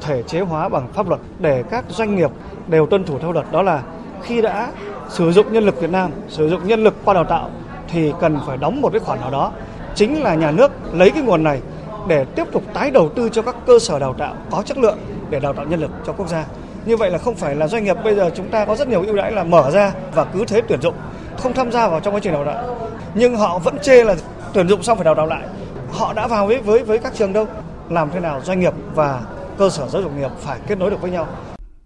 thể 0.00 0.22
chế 0.22 0.40
hóa 0.40 0.68
bằng 0.68 0.88
pháp 0.94 1.08
luật 1.08 1.20
để 1.38 1.64
các 1.70 1.84
doanh 1.88 2.16
nghiệp 2.16 2.30
đều 2.68 2.86
tuân 2.86 3.04
thủ 3.04 3.18
theo 3.18 3.32
luật 3.32 3.52
đó 3.52 3.62
là 3.62 3.82
khi 4.22 4.42
đã 4.42 4.68
sử 5.08 5.32
dụng 5.32 5.52
nhân 5.52 5.64
lực 5.64 5.80
Việt 5.80 5.90
Nam, 5.90 6.10
sử 6.28 6.48
dụng 6.48 6.68
nhân 6.68 6.84
lực 6.84 6.94
qua 7.04 7.14
đào 7.14 7.24
tạo 7.24 7.50
thì 7.88 8.12
cần 8.20 8.38
phải 8.46 8.56
đóng 8.56 8.80
một 8.80 8.92
cái 8.92 9.00
khoản 9.00 9.20
nào 9.20 9.30
đó. 9.30 9.52
Chính 9.94 10.22
là 10.22 10.34
nhà 10.34 10.50
nước 10.50 10.72
lấy 10.92 11.10
cái 11.10 11.22
nguồn 11.22 11.42
này 11.42 11.60
để 12.08 12.24
tiếp 12.24 12.44
tục 12.52 12.62
tái 12.74 12.90
đầu 12.90 13.08
tư 13.08 13.28
cho 13.28 13.42
các 13.42 13.56
cơ 13.66 13.78
sở 13.78 13.98
đào 13.98 14.14
tạo 14.14 14.34
có 14.50 14.62
chất 14.62 14.78
lượng 14.78 14.98
để 15.30 15.40
đào 15.40 15.52
tạo 15.52 15.66
nhân 15.66 15.80
lực 15.80 15.90
cho 16.06 16.12
quốc 16.12 16.28
gia. 16.28 16.44
Như 16.86 16.96
vậy 16.96 17.10
là 17.10 17.18
không 17.18 17.34
phải 17.34 17.54
là 17.54 17.68
doanh 17.68 17.84
nghiệp 17.84 17.96
bây 18.04 18.14
giờ 18.14 18.30
chúng 18.34 18.48
ta 18.48 18.64
có 18.64 18.76
rất 18.76 18.88
nhiều 18.88 19.02
ưu 19.06 19.16
đãi 19.16 19.32
là 19.32 19.44
mở 19.44 19.70
ra 19.70 19.92
và 20.14 20.24
cứ 20.24 20.44
thế 20.44 20.62
tuyển 20.68 20.80
dụng, 20.80 20.94
không 21.38 21.52
tham 21.52 21.72
gia 21.72 21.88
vào 21.88 22.00
trong 22.00 22.14
quá 22.14 22.20
trình 22.22 22.32
đào 22.32 22.44
tạo. 22.44 22.88
Nhưng 23.14 23.36
họ 23.36 23.58
vẫn 23.58 23.78
chê 23.78 24.04
là 24.04 24.14
tuyển 24.52 24.68
dụng 24.68 24.82
xong 24.82 24.98
phải 24.98 25.04
đào 25.04 25.14
tạo 25.14 25.26
lại. 25.26 25.42
Họ 25.90 26.12
đã 26.12 26.26
vào 26.26 26.46
với 26.46 26.58
với 26.58 26.82
với 26.84 26.98
các 26.98 27.14
trường 27.14 27.32
đâu 27.32 27.46
làm 27.90 28.10
thế 28.12 28.20
nào 28.20 28.42
doanh 28.44 28.60
nghiệp 28.60 28.72
và 28.94 29.22
cơ 29.58 29.70
sở 29.70 29.88
giáo 29.88 30.02
dục 30.02 30.12
nghiệp 30.16 30.30
phải 30.40 30.60
kết 30.68 30.78
nối 30.78 30.90
được 30.90 31.00
với 31.00 31.10
nhau. 31.10 31.28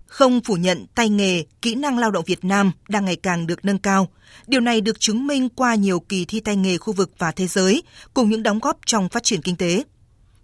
Không 0.07 0.41
phủ 0.41 0.55
nhận 0.55 0.87
tay 0.95 1.09
nghề, 1.09 1.45
kỹ 1.63 1.75
năng 1.75 1.99
lao 1.99 2.11
động 2.11 2.25
Việt 2.27 2.45
Nam 2.45 2.73
đang 2.89 3.05
ngày 3.05 3.17
càng 3.17 3.47
được 3.47 3.65
nâng 3.65 3.79
cao. 3.79 4.09
Điều 4.47 4.61
này 4.61 4.81
được 4.81 5.01
chứng 5.01 5.27
minh 5.27 5.49
qua 5.49 5.75
nhiều 5.75 6.01
kỳ 6.01 6.25
thi 6.25 6.41
tay 6.41 6.57
nghề 6.57 6.79
khu 6.79 6.93
vực 6.93 7.11
và 7.19 7.33
thế 7.33 7.47
giới, 7.47 7.83
cùng 8.15 8.31
những 8.31 8.43
đóng 8.43 8.59
góp 8.59 8.79
trong 8.87 9.09
phát 9.09 9.23
triển 9.23 9.43
kinh 9.43 9.57
tế. 9.57 9.83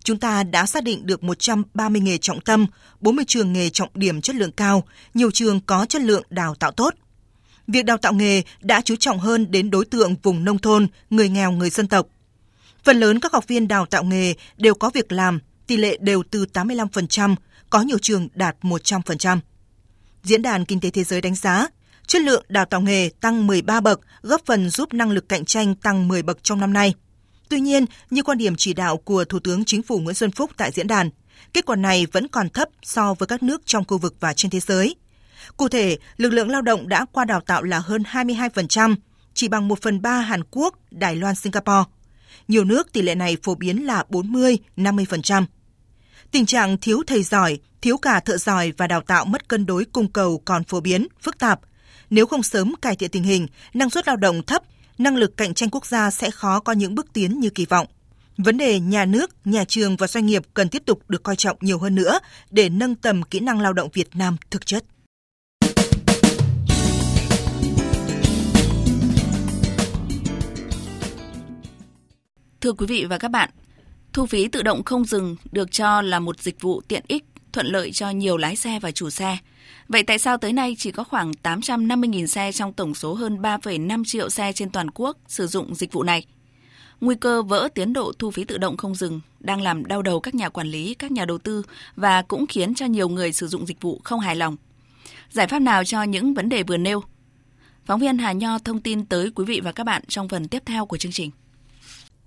Chúng 0.04 0.18
ta 0.18 0.42
đã 0.42 0.66
xác 0.66 0.84
định 0.84 1.06
được 1.06 1.22
130 1.22 2.00
nghề 2.00 2.18
trọng 2.18 2.40
tâm, 2.40 2.66
40 3.00 3.24
trường 3.28 3.52
nghề 3.52 3.70
trọng 3.70 3.88
điểm 3.94 4.20
chất 4.20 4.36
lượng 4.36 4.52
cao, 4.52 4.82
nhiều 5.14 5.30
trường 5.30 5.60
có 5.60 5.86
chất 5.88 6.02
lượng 6.02 6.22
đào 6.30 6.54
tạo 6.54 6.72
tốt. 6.72 6.94
Việc 7.66 7.84
đào 7.84 7.98
tạo 7.98 8.12
nghề 8.12 8.42
đã 8.60 8.80
chú 8.80 8.96
trọng 8.96 9.18
hơn 9.18 9.50
đến 9.50 9.70
đối 9.70 9.84
tượng 9.84 10.14
vùng 10.22 10.44
nông 10.44 10.58
thôn, 10.58 10.86
người 11.10 11.28
nghèo, 11.28 11.52
người 11.52 11.70
dân 11.70 11.88
tộc. 11.88 12.06
Phần 12.86 13.00
lớn 13.00 13.20
các 13.20 13.32
học 13.32 13.46
viên 13.48 13.68
đào 13.68 13.86
tạo 13.86 14.04
nghề 14.04 14.34
đều 14.56 14.74
có 14.74 14.90
việc 14.94 15.12
làm, 15.12 15.40
tỷ 15.66 15.76
lệ 15.76 15.96
đều 16.00 16.22
từ 16.30 16.46
85%, 16.52 17.34
có 17.70 17.80
nhiều 17.82 17.98
trường 17.98 18.28
đạt 18.34 18.56
100%. 18.62 19.38
Diễn 20.22 20.42
đàn 20.42 20.64
Kinh 20.64 20.80
tế 20.80 20.90
Thế 20.90 21.04
giới 21.04 21.20
đánh 21.20 21.34
giá, 21.34 21.66
chất 22.06 22.22
lượng 22.22 22.44
đào 22.48 22.64
tạo 22.64 22.80
nghề 22.80 23.10
tăng 23.20 23.46
13 23.46 23.80
bậc, 23.80 24.00
góp 24.22 24.42
phần 24.46 24.70
giúp 24.70 24.94
năng 24.94 25.10
lực 25.10 25.28
cạnh 25.28 25.44
tranh 25.44 25.74
tăng 25.74 26.08
10 26.08 26.22
bậc 26.22 26.42
trong 26.42 26.60
năm 26.60 26.72
nay. 26.72 26.94
Tuy 27.48 27.60
nhiên, 27.60 27.84
như 28.10 28.22
quan 28.22 28.38
điểm 28.38 28.56
chỉ 28.56 28.72
đạo 28.72 28.96
của 28.96 29.24
Thủ 29.24 29.38
tướng 29.38 29.64
Chính 29.64 29.82
phủ 29.82 29.98
Nguyễn 29.98 30.14
Xuân 30.14 30.30
Phúc 30.30 30.50
tại 30.56 30.70
diễn 30.70 30.86
đàn, 30.86 31.10
kết 31.52 31.66
quả 31.66 31.76
này 31.76 32.06
vẫn 32.12 32.28
còn 32.28 32.48
thấp 32.48 32.68
so 32.82 33.14
với 33.14 33.26
các 33.26 33.42
nước 33.42 33.66
trong 33.66 33.84
khu 33.84 33.98
vực 33.98 34.14
và 34.20 34.32
trên 34.32 34.50
thế 34.50 34.60
giới. 34.60 34.94
Cụ 35.56 35.68
thể, 35.68 35.98
lực 36.16 36.32
lượng 36.32 36.50
lao 36.50 36.62
động 36.62 36.88
đã 36.88 37.06
qua 37.12 37.24
đào 37.24 37.40
tạo 37.40 37.62
là 37.62 37.78
hơn 37.78 38.02
22%, 38.12 38.96
chỉ 39.34 39.48
bằng 39.48 39.68
1 39.68 39.82
phần 39.82 40.02
3 40.02 40.20
Hàn 40.20 40.42
Quốc, 40.50 40.74
Đài 40.90 41.16
Loan, 41.16 41.34
Singapore. 41.34 41.95
Nhiều 42.48 42.64
nước 42.64 42.92
tỷ 42.92 43.02
lệ 43.02 43.14
này 43.14 43.36
phổ 43.42 43.54
biến 43.54 43.86
là 43.86 44.04
40-50%. 44.10 45.44
Tình 46.30 46.46
trạng 46.46 46.78
thiếu 46.78 47.02
thầy 47.06 47.22
giỏi, 47.22 47.58
thiếu 47.80 47.98
cả 47.98 48.20
thợ 48.20 48.36
giỏi 48.36 48.72
và 48.76 48.86
đào 48.86 49.00
tạo 49.00 49.24
mất 49.24 49.48
cân 49.48 49.66
đối 49.66 49.84
cung 49.84 50.12
cầu 50.12 50.42
còn 50.44 50.64
phổ 50.64 50.80
biến, 50.80 51.06
phức 51.22 51.38
tạp. 51.38 51.60
Nếu 52.10 52.26
không 52.26 52.42
sớm 52.42 52.74
cải 52.82 52.96
thiện 52.96 53.10
tình 53.10 53.22
hình, 53.22 53.46
năng 53.74 53.90
suất 53.90 54.06
lao 54.06 54.16
động 54.16 54.42
thấp, 54.42 54.62
năng 54.98 55.16
lực 55.16 55.36
cạnh 55.36 55.54
tranh 55.54 55.70
quốc 55.70 55.86
gia 55.86 56.10
sẽ 56.10 56.30
khó 56.30 56.60
có 56.60 56.72
những 56.72 56.94
bước 56.94 57.06
tiến 57.12 57.40
như 57.40 57.50
kỳ 57.50 57.66
vọng. 57.66 57.86
Vấn 58.38 58.56
đề 58.56 58.80
nhà 58.80 59.04
nước, 59.04 59.30
nhà 59.44 59.64
trường 59.64 59.96
và 59.96 60.06
doanh 60.06 60.26
nghiệp 60.26 60.42
cần 60.54 60.68
tiếp 60.68 60.82
tục 60.86 61.02
được 61.08 61.22
coi 61.22 61.36
trọng 61.36 61.56
nhiều 61.60 61.78
hơn 61.78 61.94
nữa 61.94 62.18
để 62.50 62.68
nâng 62.68 62.94
tầm 62.94 63.22
kỹ 63.22 63.40
năng 63.40 63.60
lao 63.60 63.72
động 63.72 63.88
Việt 63.92 64.08
Nam 64.14 64.36
thực 64.50 64.66
chất. 64.66 64.84
Thưa 72.60 72.72
quý 72.72 72.86
vị 72.86 73.04
và 73.04 73.18
các 73.18 73.30
bạn, 73.30 73.50
thu 74.12 74.26
phí 74.26 74.48
tự 74.48 74.62
động 74.62 74.84
không 74.84 75.04
dừng 75.04 75.36
được 75.52 75.72
cho 75.72 76.02
là 76.02 76.20
một 76.20 76.40
dịch 76.40 76.60
vụ 76.60 76.80
tiện 76.88 77.04
ích, 77.08 77.24
thuận 77.52 77.66
lợi 77.66 77.92
cho 77.92 78.10
nhiều 78.10 78.36
lái 78.36 78.56
xe 78.56 78.78
và 78.80 78.90
chủ 78.90 79.10
xe. 79.10 79.38
Vậy 79.88 80.02
tại 80.02 80.18
sao 80.18 80.38
tới 80.38 80.52
nay 80.52 80.76
chỉ 80.78 80.90
có 80.90 81.04
khoảng 81.04 81.32
850.000 81.42 82.26
xe 82.26 82.52
trong 82.52 82.72
tổng 82.72 82.94
số 82.94 83.14
hơn 83.14 83.42
3,5 83.42 84.04
triệu 84.04 84.30
xe 84.30 84.52
trên 84.52 84.70
toàn 84.70 84.90
quốc 84.90 85.18
sử 85.28 85.46
dụng 85.46 85.74
dịch 85.74 85.92
vụ 85.92 86.02
này? 86.02 86.26
Nguy 87.00 87.14
cơ 87.14 87.42
vỡ 87.42 87.68
tiến 87.74 87.92
độ 87.92 88.12
thu 88.18 88.30
phí 88.30 88.44
tự 88.44 88.58
động 88.58 88.76
không 88.76 88.94
dừng 88.94 89.20
đang 89.40 89.60
làm 89.60 89.84
đau 89.84 90.02
đầu 90.02 90.20
các 90.20 90.34
nhà 90.34 90.48
quản 90.48 90.66
lý, 90.66 90.94
các 90.94 91.12
nhà 91.12 91.24
đầu 91.24 91.38
tư 91.38 91.62
và 91.96 92.22
cũng 92.22 92.46
khiến 92.46 92.74
cho 92.74 92.86
nhiều 92.86 93.08
người 93.08 93.32
sử 93.32 93.48
dụng 93.48 93.66
dịch 93.66 93.80
vụ 93.80 94.00
không 94.04 94.20
hài 94.20 94.36
lòng. 94.36 94.56
Giải 95.30 95.46
pháp 95.46 95.58
nào 95.58 95.84
cho 95.84 96.02
những 96.02 96.34
vấn 96.34 96.48
đề 96.48 96.62
vừa 96.62 96.76
nêu? 96.76 97.02
Phóng 97.84 98.00
viên 98.00 98.18
Hà 98.18 98.32
Nho 98.32 98.58
thông 98.58 98.80
tin 98.80 99.06
tới 99.06 99.30
quý 99.34 99.44
vị 99.44 99.60
và 99.64 99.72
các 99.72 99.84
bạn 99.84 100.02
trong 100.08 100.28
phần 100.28 100.48
tiếp 100.48 100.62
theo 100.66 100.86
của 100.86 100.96
chương 100.96 101.12
trình. 101.12 101.30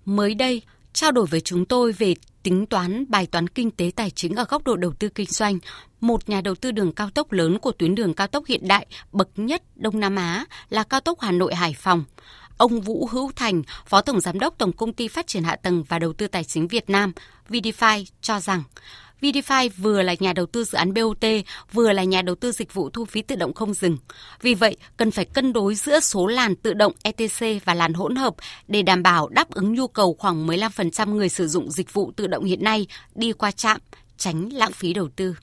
Mới 0.10 0.36
đây, 0.36 0.62
trao 0.94 1.12
đổi 1.12 1.26
với 1.26 1.42
chúng 1.42 1.66
tôi 1.66 1.92
về 1.92 2.14
tính 2.44 2.66
toán 2.66 3.06
bài 3.10 3.28
toán 3.28 3.48
kinh 3.48 3.72
tế 3.72 3.92
tài 3.96 4.10
chính 4.10 4.36
ở 4.36 4.46
góc 4.50 4.64
độ 4.64 4.76
đầu 4.76 4.94
tư 5.00 5.10
kinh 5.10 5.30
doanh, 5.30 5.60
một 6.02 6.30
nhà 6.30 6.42
đầu 6.42 6.56
tư 6.56 6.72
đường 6.72 6.92
cao 6.92 7.10
tốc 7.10 7.32
lớn 7.32 7.60
của 7.60 7.72
tuyến 7.72 7.96
đường 7.96 8.14
cao 8.14 8.28
tốc 8.28 8.46
hiện 8.46 8.68
đại 8.68 8.86
bậc 9.12 9.30
nhất 9.36 9.64
Đông 9.76 10.00
Nam 10.00 10.16
Á 10.16 10.46
là 10.70 10.84
cao 10.84 11.00
tốc 11.00 11.20
Hà 11.22 11.32
Nội 11.32 11.56
Hải 11.56 11.74
Phòng. 11.74 12.04
Ông 12.58 12.82
Vũ 12.82 13.08
Hữu 13.12 13.32
Thành, 13.36 13.64
Phó 13.86 14.02
Tổng 14.02 14.22
Giám 14.22 14.40
đốc 14.40 14.58
Tổng 14.58 14.74
Công 14.74 14.94
ty 14.94 15.08
Phát 15.08 15.28
triển 15.28 15.44
Hạ 15.44 15.56
tầng 15.56 15.84
và 15.84 16.00
Đầu 16.00 16.14
tư 16.14 16.28
Tài 16.28 16.44
chính 16.44 16.68
Việt 16.68 16.90
Nam, 16.90 17.12
VDFi 17.50 18.06
cho 18.22 18.40
rằng 18.40 18.64
VDFi 19.22 19.70
vừa 19.78 20.02
là 20.02 20.16
nhà 20.20 20.34
đầu 20.34 20.46
tư 20.46 20.64
dự 20.64 20.78
án 20.78 20.94
BOT, 20.94 21.26
vừa 21.74 21.94
là 21.94 22.04
nhà 22.04 22.22
đầu 22.22 22.36
tư 22.36 22.52
dịch 22.52 22.74
vụ 22.74 22.90
thu 22.90 23.06
phí 23.06 23.22
tự 23.22 23.36
động 23.36 23.54
không 23.54 23.74
dừng. 23.74 23.98
Vì 24.42 24.54
vậy, 24.54 24.78
cần 24.98 25.12
phải 25.12 25.26
cân 25.26 25.54
đối 25.54 25.76
giữa 25.76 26.00
số 26.00 26.28
làn 26.28 26.56
tự 26.56 26.74
động 26.74 26.94
ETC 27.04 27.66
và 27.66 27.74
làn 27.74 27.94
hỗn 27.94 28.16
hợp 28.16 28.36
để 28.68 28.82
đảm 28.82 29.04
bảo 29.04 29.30
đáp 29.30 29.52
ứng 29.52 29.74
nhu 29.74 29.88
cầu 29.88 30.16
khoảng 30.20 30.48
15% 30.48 31.16
người 31.16 31.30
sử 31.30 31.48
dụng 31.48 31.72
dịch 31.72 31.94
vụ 31.94 32.12
tự 32.16 32.28
động 32.28 32.44
hiện 32.44 32.64
nay 32.64 32.88
đi 33.16 33.32
qua 33.32 33.52
trạm, 33.52 33.82
tránh 34.18 34.50
lãng 34.54 34.72
phí 34.72 34.94
đầu 34.94 35.08
tư. 35.16 35.36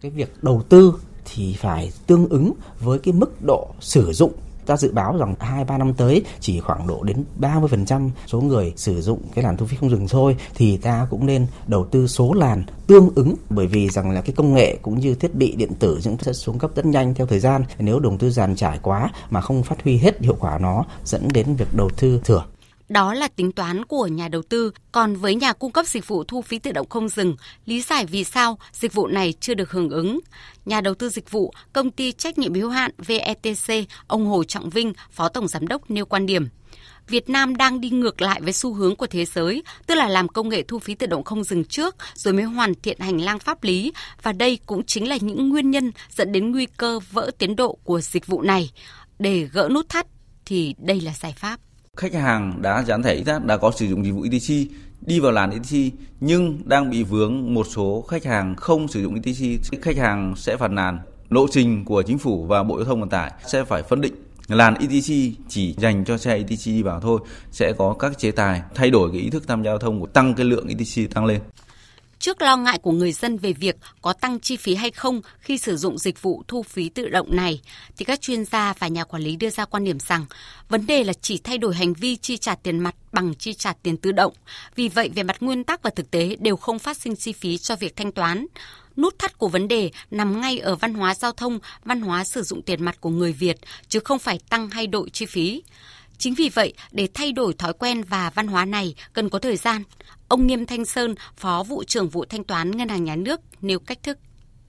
Cái 0.00 0.10
việc 0.10 0.42
đầu 0.42 0.62
tư 0.68 0.94
thì 1.24 1.54
phải 1.58 1.92
tương 2.06 2.28
ứng 2.28 2.52
với 2.80 2.98
cái 2.98 3.14
mức 3.14 3.30
độ 3.46 3.68
sử 3.80 4.12
dụng 4.12 4.32
ta 4.66 4.76
dự 4.76 4.92
báo 4.92 5.16
rằng 5.16 5.34
2 5.40 5.64
3 5.64 5.78
năm 5.78 5.94
tới 5.94 6.24
chỉ 6.40 6.60
khoảng 6.60 6.86
độ 6.86 7.02
đến 7.02 7.24
30% 7.40 8.10
số 8.26 8.40
người 8.40 8.72
sử 8.76 9.02
dụng 9.02 9.20
cái 9.34 9.44
làn 9.44 9.56
thu 9.56 9.66
phí 9.66 9.76
không 9.76 9.90
dừng 9.90 10.08
thôi 10.08 10.36
thì 10.54 10.76
ta 10.76 11.06
cũng 11.10 11.26
nên 11.26 11.46
đầu 11.66 11.84
tư 11.84 12.06
số 12.06 12.32
làn 12.32 12.64
tương 12.86 13.10
ứng. 13.14 13.34
Bởi 13.50 13.66
vì 13.66 13.88
rằng 13.88 14.10
là 14.10 14.20
cái 14.20 14.34
công 14.36 14.54
nghệ 14.54 14.76
cũng 14.82 15.00
như 15.00 15.14
thiết 15.14 15.34
bị 15.34 15.54
điện 15.56 15.74
tử 15.78 16.00
cũng 16.04 16.18
sẽ 16.18 16.32
xuống 16.32 16.58
cấp 16.58 16.70
rất 16.74 16.86
nhanh 16.86 17.14
theo 17.14 17.26
thời 17.26 17.40
gian. 17.40 17.64
Nếu 17.78 18.00
đầu 18.00 18.16
tư 18.18 18.30
dàn 18.30 18.56
trải 18.56 18.78
quá 18.82 19.10
mà 19.30 19.40
không 19.40 19.62
phát 19.62 19.84
huy 19.84 19.96
hết 19.96 20.20
hiệu 20.20 20.36
quả 20.40 20.58
nó 20.58 20.84
dẫn 21.04 21.28
đến 21.32 21.54
việc 21.54 21.74
đầu 21.74 21.90
tư 21.96 22.20
thừa 22.24 22.44
đó 22.90 23.14
là 23.14 23.28
tính 23.28 23.52
toán 23.52 23.84
của 23.84 24.06
nhà 24.06 24.28
đầu 24.28 24.42
tư. 24.42 24.72
Còn 24.92 25.16
với 25.16 25.34
nhà 25.34 25.52
cung 25.52 25.72
cấp 25.72 25.86
dịch 25.86 26.08
vụ 26.08 26.24
thu 26.24 26.42
phí 26.42 26.58
tự 26.58 26.72
động 26.72 26.88
không 26.88 27.08
dừng, 27.08 27.36
lý 27.66 27.82
giải 27.82 28.06
vì 28.06 28.24
sao 28.24 28.58
dịch 28.72 28.92
vụ 28.92 29.06
này 29.06 29.34
chưa 29.40 29.54
được 29.54 29.70
hưởng 29.70 29.90
ứng. 29.90 30.20
Nhà 30.64 30.80
đầu 30.80 30.94
tư 30.94 31.08
dịch 31.08 31.30
vụ, 31.30 31.52
công 31.72 31.90
ty 31.90 32.12
trách 32.12 32.38
nhiệm 32.38 32.54
hữu 32.54 32.68
hạn 32.68 32.90
VETC, 32.98 33.88
ông 34.06 34.26
Hồ 34.26 34.44
Trọng 34.44 34.70
Vinh, 34.70 34.92
Phó 35.10 35.28
Tổng 35.28 35.48
Giám 35.48 35.66
đốc 35.66 35.90
nêu 35.90 36.06
quan 36.06 36.26
điểm. 36.26 36.48
Việt 37.08 37.28
Nam 37.28 37.56
đang 37.56 37.80
đi 37.80 37.90
ngược 37.90 38.20
lại 38.22 38.40
với 38.40 38.52
xu 38.52 38.74
hướng 38.74 38.96
của 38.96 39.06
thế 39.06 39.24
giới, 39.24 39.62
tức 39.86 39.94
là 39.94 40.08
làm 40.08 40.28
công 40.28 40.48
nghệ 40.48 40.62
thu 40.62 40.78
phí 40.78 40.94
tự 40.94 41.06
động 41.06 41.24
không 41.24 41.44
dừng 41.44 41.64
trước 41.64 41.96
rồi 42.14 42.34
mới 42.34 42.44
hoàn 42.44 42.74
thiện 42.74 43.00
hành 43.00 43.20
lang 43.20 43.38
pháp 43.38 43.64
lý 43.64 43.92
và 44.22 44.32
đây 44.32 44.58
cũng 44.66 44.84
chính 44.84 45.08
là 45.08 45.16
những 45.20 45.48
nguyên 45.48 45.70
nhân 45.70 45.92
dẫn 46.10 46.32
đến 46.32 46.50
nguy 46.50 46.66
cơ 46.76 47.00
vỡ 47.12 47.30
tiến 47.38 47.56
độ 47.56 47.78
của 47.84 48.00
dịch 48.00 48.26
vụ 48.26 48.42
này. 48.42 48.70
Để 49.18 49.48
gỡ 49.52 49.68
nút 49.72 49.88
thắt 49.88 50.06
thì 50.44 50.74
đây 50.78 51.00
là 51.00 51.12
giải 51.12 51.34
pháp 51.36 51.60
khách 52.00 52.14
hàng 52.14 52.62
đã 52.62 52.82
dán 52.82 53.02
thẻ 53.02 53.14
ETH 53.14 53.44
đã 53.44 53.56
có 53.56 53.70
sử 53.70 53.86
dụng 53.86 54.04
dịch 54.04 54.12
vụ 54.12 54.22
ETC 54.22 54.72
đi 55.00 55.20
vào 55.20 55.32
làn 55.32 55.50
ETC 55.50 55.94
nhưng 56.20 56.58
đang 56.64 56.90
bị 56.90 57.02
vướng 57.02 57.54
một 57.54 57.66
số 57.70 58.04
khách 58.08 58.24
hàng 58.24 58.56
không 58.56 58.88
sử 58.88 59.02
dụng 59.02 59.14
ETC 59.14 59.82
khách 59.82 59.96
hàng 59.96 60.34
sẽ 60.36 60.56
phản 60.56 60.74
nàn. 60.74 60.98
Lộ 61.30 61.46
trình 61.50 61.84
của 61.84 62.02
chính 62.02 62.18
phủ 62.18 62.44
và 62.44 62.62
bộ 62.62 62.76
giao 62.76 62.84
thông 62.84 63.00
vận 63.00 63.08
tải 63.08 63.32
sẽ 63.46 63.64
phải 63.64 63.82
phân 63.82 64.00
định. 64.00 64.14
Làn 64.48 64.74
ETC 64.74 65.36
chỉ 65.48 65.74
dành 65.78 66.04
cho 66.04 66.18
xe 66.18 66.36
ETC 66.36 66.66
đi 66.66 66.82
vào 66.82 67.00
thôi, 67.00 67.20
sẽ 67.50 67.72
có 67.78 67.94
các 67.98 68.18
chế 68.18 68.30
tài 68.30 68.62
thay 68.74 68.90
đổi 68.90 69.10
cái 69.12 69.20
ý 69.20 69.30
thức 69.30 69.44
tham 69.48 69.62
gia 69.62 69.70
giao 69.70 69.78
thông 69.78 70.00
của 70.00 70.06
tăng 70.06 70.34
cái 70.34 70.46
lượng 70.46 70.68
ETC 70.68 71.14
tăng 71.14 71.24
lên. 71.24 71.40
Trước 72.20 72.42
lo 72.42 72.56
ngại 72.56 72.78
của 72.78 72.92
người 72.92 73.12
dân 73.12 73.38
về 73.38 73.52
việc 73.52 73.76
có 74.02 74.12
tăng 74.12 74.40
chi 74.40 74.56
phí 74.56 74.74
hay 74.74 74.90
không 74.90 75.20
khi 75.38 75.58
sử 75.58 75.76
dụng 75.76 75.98
dịch 75.98 76.22
vụ 76.22 76.42
thu 76.48 76.62
phí 76.62 76.88
tự 76.88 77.08
động 77.08 77.36
này, 77.36 77.60
thì 77.96 78.04
các 78.04 78.20
chuyên 78.20 78.44
gia 78.44 78.72
và 78.78 78.88
nhà 78.88 79.04
quản 79.04 79.22
lý 79.22 79.36
đưa 79.36 79.50
ra 79.50 79.64
quan 79.64 79.84
điểm 79.84 79.98
rằng 80.00 80.26
vấn 80.68 80.86
đề 80.86 81.04
là 81.04 81.12
chỉ 81.12 81.38
thay 81.38 81.58
đổi 81.58 81.74
hành 81.74 81.92
vi 81.92 82.16
chi 82.16 82.36
trả 82.36 82.54
tiền 82.54 82.78
mặt 82.78 82.94
bằng 83.12 83.34
chi 83.34 83.54
trả 83.54 83.72
tiền 83.72 83.96
tự 83.96 84.12
động. 84.12 84.32
Vì 84.74 84.88
vậy, 84.88 85.10
về 85.14 85.22
mặt 85.22 85.36
nguyên 85.40 85.64
tắc 85.64 85.82
và 85.82 85.90
thực 85.90 86.10
tế 86.10 86.36
đều 86.40 86.56
không 86.56 86.78
phát 86.78 86.96
sinh 86.96 87.16
chi 87.16 87.32
phí 87.32 87.58
cho 87.58 87.76
việc 87.76 87.96
thanh 87.96 88.12
toán. 88.12 88.46
Nút 88.96 89.18
thắt 89.18 89.38
của 89.38 89.48
vấn 89.48 89.68
đề 89.68 89.90
nằm 90.10 90.40
ngay 90.40 90.58
ở 90.58 90.76
văn 90.76 90.94
hóa 90.94 91.14
giao 91.14 91.32
thông, 91.32 91.58
văn 91.84 92.00
hóa 92.00 92.24
sử 92.24 92.42
dụng 92.42 92.62
tiền 92.62 92.84
mặt 92.84 93.00
của 93.00 93.10
người 93.10 93.32
Việt, 93.32 93.56
chứ 93.88 94.00
không 94.04 94.18
phải 94.18 94.40
tăng 94.48 94.70
hay 94.70 94.86
đổi 94.86 95.10
chi 95.10 95.26
phí. 95.26 95.62
Chính 96.20 96.34
vì 96.34 96.48
vậy, 96.48 96.72
để 96.92 97.08
thay 97.14 97.32
đổi 97.32 97.54
thói 97.58 97.72
quen 97.72 98.02
và 98.08 98.30
văn 98.34 98.46
hóa 98.46 98.64
này 98.64 98.94
cần 99.12 99.28
có 99.28 99.38
thời 99.38 99.56
gian. 99.56 99.82
Ông 100.28 100.46
Nghiêm 100.46 100.66
Thanh 100.66 100.84
Sơn, 100.84 101.14
Phó 101.36 101.62
vụ 101.62 101.84
trưởng 101.84 102.08
vụ 102.08 102.24
thanh 102.24 102.44
toán 102.44 102.70
Ngân 102.70 102.88
hàng 102.88 103.04
Nhà 103.04 103.16
nước 103.16 103.40
nêu 103.62 103.78
cách 103.78 103.98
thức. 104.02 104.18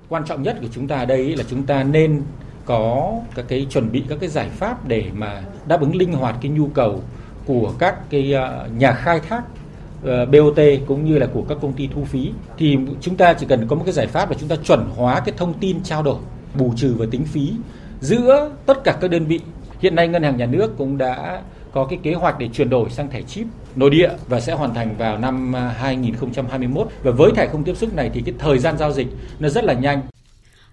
Quan 0.09 0.25
trọng 0.25 0.43
nhất 0.43 0.57
của 0.61 0.67
chúng 0.73 0.87
ta 0.87 1.05
đây 1.05 1.35
là 1.35 1.43
chúng 1.49 1.63
ta 1.63 1.83
nên 1.83 2.21
có 2.65 3.13
các 3.35 3.45
cái 3.47 3.67
chuẩn 3.69 3.91
bị 3.91 4.03
các 4.09 4.17
cái 4.21 4.29
giải 4.29 4.49
pháp 4.49 4.87
để 4.87 5.05
mà 5.13 5.43
đáp 5.67 5.81
ứng 5.81 5.95
linh 5.95 6.13
hoạt 6.13 6.35
cái 6.41 6.51
nhu 6.51 6.67
cầu 6.67 7.03
của 7.45 7.73
các 7.79 8.09
cái 8.09 8.33
ờ, 8.33 8.69
nhà 8.77 8.93
khai 8.93 9.19
thác 9.19 9.43
ờ, 10.03 10.25
BOT 10.25 10.59
cũng 10.87 11.05
như 11.05 11.17
là 11.17 11.27
của 11.33 11.43
các 11.49 11.57
công 11.61 11.73
ty 11.73 11.87
thu 11.87 12.05
phí 12.05 12.31
thì 12.57 12.77
chúng 13.01 13.15
ta 13.15 13.33
chỉ 13.33 13.45
cần 13.49 13.67
có 13.67 13.75
một 13.75 13.83
cái 13.85 13.93
giải 13.93 14.07
pháp 14.07 14.29
là 14.31 14.37
chúng 14.39 14.49
ta 14.49 14.55
chuẩn 14.55 14.89
hóa 14.95 15.19
cái 15.25 15.33
thông 15.37 15.53
tin 15.59 15.83
trao 15.83 16.03
đổi 16.03 16.19
bù 16.57 16.73
trừ 16.77 16.95
và 16.97 17.05
tính 17.11 17.25
phí 17.25 17.53
giữa 18.01 18.51
tất 18.65 18.83
cả 18.83 18.97
các 19.01 19.11
đơn 19.11 19.25
vị 19.25 19.39
Hiện 19.81 19.95
nay 19.95 20.07
ngân 20.07 20.23
hàng 20.23 20.37
nhà 20.37 20.45
nước 20.45 20.71
cũng 20.77 20.97
đã 20.97 21.41
có 21.73 21.87
cái 21.89 21.99
kế 22.03 22.13
hoạch 22.13 22.39
để 22.39 22.49
chuyển 22.53 22.69
đổi 22.69 22.89
sang 22.89 23.09
thẻ 23.09 23.21
chip 23.21 23.47
nội 23.75 23.89
địa 23.89 24.09
và 24.27 24.39
sẽ 24.39 24.53
hoàn 24.53 24.73
thành 24.73 24.97
vào 24.97 25.17
năm 25.17 25.55
à, 25.55 25.75
2021 25.79 26.87
và 27.03 27.11
với 27.11 27.31
thẻ 27.35 27.47
không 27.51 27.63
tiếp 27.63 27.77
xúc 27.77 27.95
này 27.95 28.11
thì 28.13 28.21
cái 28.25 28.35
thời 28.39 28.59
gian 28.59 28.77
giao 28.77 28.91
dịch 28.91 29.07
nó 29.39 29.49
rất 29.49 29.63
là 29.63 29.73
nhanh. 29.73 30.01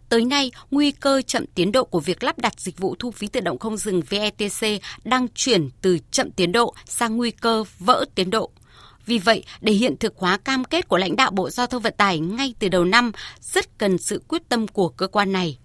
Tới 0.09 0.25
nay, 0.25 0.51
nguy 0.71 0.91
cơ 0.91 1.23
chậm 1.27 1.45
tiến 1.55 1.73
độ 1.73 1.85
của 1.85 2.01
việc 2.01 2.23
lắp 2.23 2.39
đặt 2.39 2.61
dịch 2.61 2.79
vụ 2.79 2.95
thu 2.99 3.11
phí 3.11 3.27
tự 3.27 3.41
động 3.41 3.59
không 3.59 3.77
dừng 3.77 4.03
VETC 4.09 4.83
đang 5.05 5.27
chuyển 5.35 5.69
từ 5.83 5.99
chậm 6.11 6.31
tiến 6.31 6.53
độ 6.53 6.75
sang 6.85 7.17
nguy 7.17 7.31
cơ 7.31 7.65
vỡ 7.79 8.05
tiến 8.15 8.31
độ. 8.31 8.51
Vì 9.07 9.19
vậy, 9.19 9.45
để 9.61 9.73
hiện 9.73 9.97
thực 9.97 10.17
hóa 10.17 10.37
cam 10.37 10.65
kết 10.65 10.89
của 10.89 10.99
lãnh 10.99 11.17
đạo 11.17 11.31
Bộ 11.31 11.51
Giao 11.51 11.67
thông 11.67 11.83
Vận 11.83 11.95
tải 11.97 12.19
ngay 12.19 12.55
từ 12.59 12.69
đầu 12.69 12.85
năm, 12.85 13.13
rất 13.41 13.79
cần 13.79 13.99
sự 13.99 14.23
quyết 14.29 14.49
tâm 14.49 14.69
của 14.69 14.89
cơ 14.89 15.07
quan 15.07 15.33
này. 15.33 15.59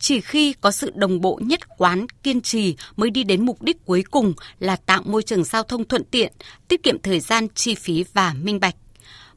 Chỉ 0.00 0.20
khi 0.20 0.54
có 0.60 0.70
sự 0.70 0.92
đồng 0.94 1.20
bộ 1.20 1.40
nhất 1.42 1.60
quán, 1.78 2.06
kiên 2.22 2.40
trì 2.40 2.76
mới 2.96 3.10
đi 3.10 3.24
đến 3.24 3.46
mục 3.46 3.62
đích 3.62 3.84
cuối 3.84 4.04
cùng 4.10 4.34
là 4.58 4.76
tạo 4.76 5.02
môi 5.04 5.22
trường 5.22 5.44
giao 5.44 5.62
thông 5.62 5.88
thuận 5.88 6.04
tiện, 6.04 6.32
tiết 6.68 6.82
kiệm 6.82 7.02
thời 7.02 7.20
gian, 7.20 7.46
chi 7.54 7.74
phí 7.74 8.04
và 8.12 8.34
minh 8.42 8.60
bạch. 8.60 8.74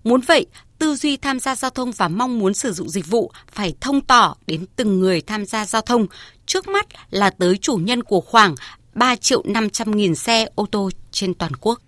Muốn 0.03 0.21
vậy, 0.21 0.45
tư 0.79 0.95
duy 0.95 1.17
tham 1.17 1.39
gia 1.39 1.55
giao 1.55 1.71
thông 1.71 1.91
và 1.91 2.07
mong 2.07 2.39
muốn 2.39 2.53
sử 2.53 2.73
dụng 2.73 2.89
dịch 2.89 3.07
vụ 3.07 3.31
phải 3.51 3.75
thông 3.81 4.01
tỏ 4.01 4.35
đến 4.47 4.65
từng 4.75 4.99
người 4.99 5.21
tham 5.21 5.45
gia 5.45 5.65
giao 5.65 5.81
thông, 5.81 6.07
trước 6.45 6.67
mắt 6.67 6.87
là 7.09 7.29
tới 7.29 7.57
chủ 7.57 7.75
nhân 7.75 8.03
của 8.03 8.21
khoảng 8.21 8.55
3 8.93 9.15
triệu 9.15 9.43
500 9.45 9.91
nghìn 9.91 10.15
xe 10.15 10.47
ô 10.55 10.65
tô 10.65 10.89
trên 11.11 11.33
toàn 11.33 11.51
quốc. 11.61 11.79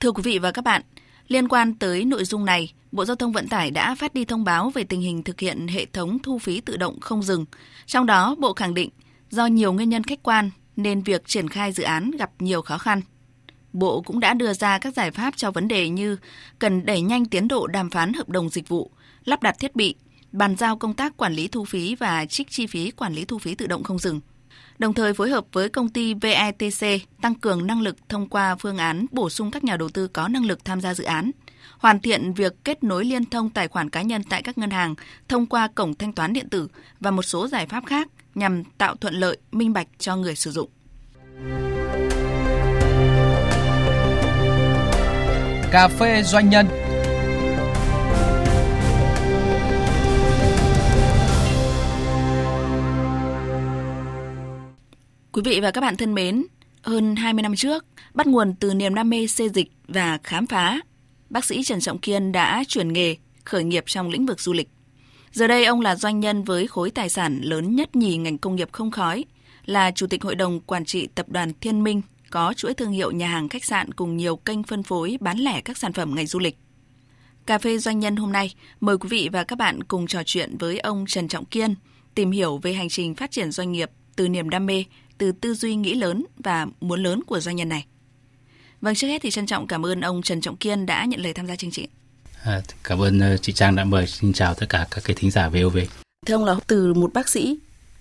Thưa 0.00 0.12
quý 0.12 0.22
vị 0.22 0.38
và 0.38 0.50
các 0.50 0.64
bạn, 0.64 0.82
liên 1.30 1.48
quan 1.48 1.74
tới 1.74 2.04
nội 2.04 2.24
dung 2.24 2.44
này, 2.44 2.72
Bộ 2.92 3.04
Giao 3.04 3.16
thông 3.16 3.32
Vận 3.32 3.48
tải 3.48 3.70
đã 3.70 3.94
phát 3.94 4.14
đi 4.14 4.24
thông 4.24 4.44
báo 4.44 4.70
về 4.70 4.84
tình 4.84 5.00
hình 5.00 5.22
thực 5.22 5.40
hiện 5.40 5.68
hệ 5.68 5.86
thống 5.92 6.18
thu 6.18 6.38
phí 6.38 6.60
tự 6.60 6.76
động 6.76 7.00
không 7.00 7.22
dừng. 7.22 7.44
Trong 7.86 8.06
đó, 8.06 8.34
Bộ 8.38 8.52
khẳng 8.52 8.74
định 8.74 8.90
do 9.30 9.46
nhiều 9.46 9.72
nguyên 9.72 9.88
nhân 9.88 10.04
khách 10.04 10.22
quan 10.22 10.50
nên 10.76 11.02
việc 11.02 11.26
triển 11.26 11.48
khai 11.48 11.72
dự 11.72 11.82
án 11.82 12.10
gặp 12.10 12.30
nhiều 12.38 12.62
khó 12.62 12.78
khăn. 12.78 13.00
Bộ 13.72 14.02
cũng 14.02 14.20
đã 14.20 14.34
đưa 14.34 14.52
ra 14.52 14.78
các 14.78 14.94
giải 14.94 15.10
pháp 15.10 15.36
cho 15.36 15.50
vấn 15.50 15.68
đề 15.68 15.88
như 15.88 16.16
cần 16.58 16.86
đẩy 16.86 17.00
nhanh 17.00 17.24
tiến 17.24 17.48
độ 17.48 17.66
đàm 17.66 17.90
phán 17.90 18.12
hợp 18.12 18.28
đồng 18.28 18.48
dịch 18.48 18.68
vụ, 18.68 18.90
lắp 19.24 19.42
đặt 19.42 19.56
thiết 19.58 19.76
bị, 19.76 19.94
bàn 20.32 20.56
giao 20.56 20.76
công 20.76 20.94
tác 20.94 21.16
quản 21.16 21.32
lý 21.32 21.48
thu 21.48 21.64
phí 21.64 21.94
và 21.94 22.26
trích 22.26 22.50
chi 22.50 22.66
phí 22.66 22.90
quản 22.90 23.14
lý 23.14 23.24
thu 23.24 23.38
phí 23.38 23.54
tự 23.54 23.66
động 23.66 23.82
không 23.82 23.98
dừng. 23.98 24.20
Đồng 24.80 24.94
thời 24.94 25.14
phối 25.14 25.30
hợp 25.30 25.44
với 25.52 25.68
công 25.68 25.88
ty 25.88 26.14
VETC 26.14 27.02
tăng 27.22 27.34
cường 27.34 27.66
năng 27.66 27.80
lực 27.80 27.96
thông 28.08 28.28
qua 28.28 28.56
phương 28.56 28.78
án 28.78 29.06
bổ 29.10 29.30
sung 29.30 29.50
các 29.50 29.64
nhà 29.64 29.76
đầu 29.76 29.88
tư 29.88 30.08
có 30.08 30.28
năng 30.28 30.46
lực 30.46 30.64
tham 30.64 30.80
gia 30.80 30.94
dự 30.94 31.04
án– 31.04 31.30
hoàn 31.80 32.00
thiện 32.00 32.32
việc 32.32 32.52
kết 32.64 32.84
nối 32.84 33.04
liên 33.04 33.24
thông 33.24 33.50
tài 33.50 33.68
khoản 33.68 33.90
cá 33.90 34.02
nhân 34.02 34.22
tại 34.30 34.42
các 34.42 34.58
ngân 34.58 34.70
hàng 34.70 34.94
thông 35.28 35.46
qua 35.46 35.68
cổng 35.74 35.94
thanh 35.94 36.12
toán 36.12 36.32
điện 36.32 36.48
tử 36.48 36.68
và 37.00 37.10
một 37.10 37.22
số 37.22 37.48
giải 37.48 37.66
pháp 37.66 37.86
khác 37.86 38.08
nhằm 38.34 38.64
tạo 38.78 38.96
thuận 38.96 39.14
lợi, 39.14 39.36
minh 39.52 39.72
bạch 39.72 39.86
cho 39.98 40.16
người 40.16 40.36
sử 40.36 40.50
dụng. 40.50 40.70
Cà 45.70 45.88
phê 45.88 46.22
doanh 46.22 46.50
nhân 46.50 46.66
Quý 55.32 55.42
vị 55.44 55.60
và 55.60 55.70
các 55.70 55.80
bạn 55.80 55.96
thân 55.96 56.14
mến, 56.14 56.44
hơn 56.82 57.16
20 57.16 57.42
năm 57.42 57.56
trước, 57.56 57.84
bắt 58.14 58.26
nguồn 58.26 58.54
từ 58.60 58.74
niềm 58.74 58.94
đam 58.94 59.10
mê 59.10 59.26
xê 59.26 59.48
dịch 59.48 59.70
và 59.88 60.18
khám 60.22 60.46
phá, 60.46 60.80
bác 61.30 61.44
sĩ 61.44 61.62
Trần 61.62 61.80
Trọng 61.80 61.98
Kiên 61.98 62.32
đã 62.32 62.64
chuyển 62.68 62.92
nghề, 62.92 63.16
khởi 63.44 63.64
nghiệp 63.64 63.84
trong 63.86 64.08
lĩnh 64.08 64.26
vực 64.26 64.40
du 64.40 64.52
lịch. 64.52 64.68
Giờ 65.32 65.46
đây 65.46 65.64
ông 65.64 65.80
là 65.80 65.96
doanh 65.96 66.20
nhân 66.20 66.44
với 66.44 66.66
khối 66.66 66.90
tài 66.90 67.08
sản 67.08 67.40
lớn 67.42 67.76
nhất 67.76 67.96
nhì 67.96 68.16
ngành 68.16 68.38
công 68.38 68.56
nghiệp 68.56 68.68
không 68.72 68.90
khói, 68.90 69.24
là 69.66 69.90
chủ 69.90 70.06
tịch 70.06 70.22
hội 70.22 70.34
đồng 70.34 70.60
quản 70.60 70.84
trị 70.84 71.08
tập 71.14 71.28
đoàn 71.28 71.52
Thiên 71.60 71.82
Minh, 71.82 72.02
có 72.30 72.54
chuỗi 72.56 72.74
thương 72.74 72.92
hiệu 72.92 73.10
nhà 73.10 73.28
hàng 73.28 73.48
khách 73.48 73.64
sạn 73.64 73.92
cùng 73.92 74.16
nhiều 74.16 74.36
kênh 74.36 74.62
phân 74.62 74.82
phối 74.82 75.16
bán 75.20 75.38
lẻ 75.38 75.60
các 75.60 75.78
sản 75.78 75.92
phẩm 75.92 76.14
ngành 76.14 76.26
du 76.26 76.38
lịch. 76.38 76.56
Cà 77.46 77.58
phê 77.58 77.78
doanh 77.78 77.98
nhân 77.98 78.16
hôm 78.16 78.32
nay, 78.32 78.54
mời 78.80 78.98
quý 78.98 79.08
vị 79.08 79.28
và 79.32 79.44
các 79.44 79.58
bạn 79.58 79.82
cùng 79.82 80.06
trò 80.06 80.22
chuyện 80.26 80.56
với 80.58 80.78
ông 80.78 81.04
Trần 81.08 81.28
Trọng 81.28 81.44
Kiên, 81.44 81.74
tìm 82.14 82.30
hiểu 82.30 82.58
về 82.58 82.72
hành 82.72 82.88
trình 82.88 83.14
phát 83.14 83.30
triển 83.30 83.50
doanh 83.50 83.72
nghiệp 83.72 83.90
từ 84.16 84.28
niềm 84.28 84.50
đam 84.50 84.66
mê, 84.66 84.84
từ 85.20 85.32
tư 85.32 85.54
duy 85.54 85.74
nghĩ 85.74 85.94
lớn 85.94 86.24
và 86.44 86.66
muốn 86.80 87.02
lớn 87.02 87.22
của 87.26 87.40
doanh 87.40 87.56
nhân 87.56 87.68
này. 87.68 87.86
Vâng, 88.80 88.94
trước 88.94 89.06
hết 89.06 89.22
thì 89.22 89.30
trân 89.30 89.46
trọng 89.46 89.66
cảm 89.66 89.86
ơn 89.86 90.00
ông 90.00 90.22
Trần 90.22 90.40
Trọng 90.40 90.56
Kiên 90.56 90.86
đã 90.86 91.04
nhận 91.04 91.20
lời 91.20 91.32
tham 91.32 91.46
gia 91.46 91.56
chương 91.56 91.70
trình. 91.70 91.88
À, 92.44 92.62
cảm 92.84 93.02
ơn 93.02 93.20
ờ, 93.20 93.36
chị 93.36 93.52
Trang 93.52 93.76
đã 93.76 93.84
mời. 93.84 94.06
Xin 94.06 94.32
chào 94.32 94.54
tất 94.54 94.66
cả 94.68 94.86
các 94.90 95.04
cái 95.04 95.16
thính 95.18 95.30
giả 95.30 95.48
VOV. 95.48 95.78
Thưa 96.26 96.34
ông 96.34 96.44
là 96.44 96.56
từ 96.66 96.94
một 96.94 97.12
bác 97.12 97.28
sĩ 97.28 97.58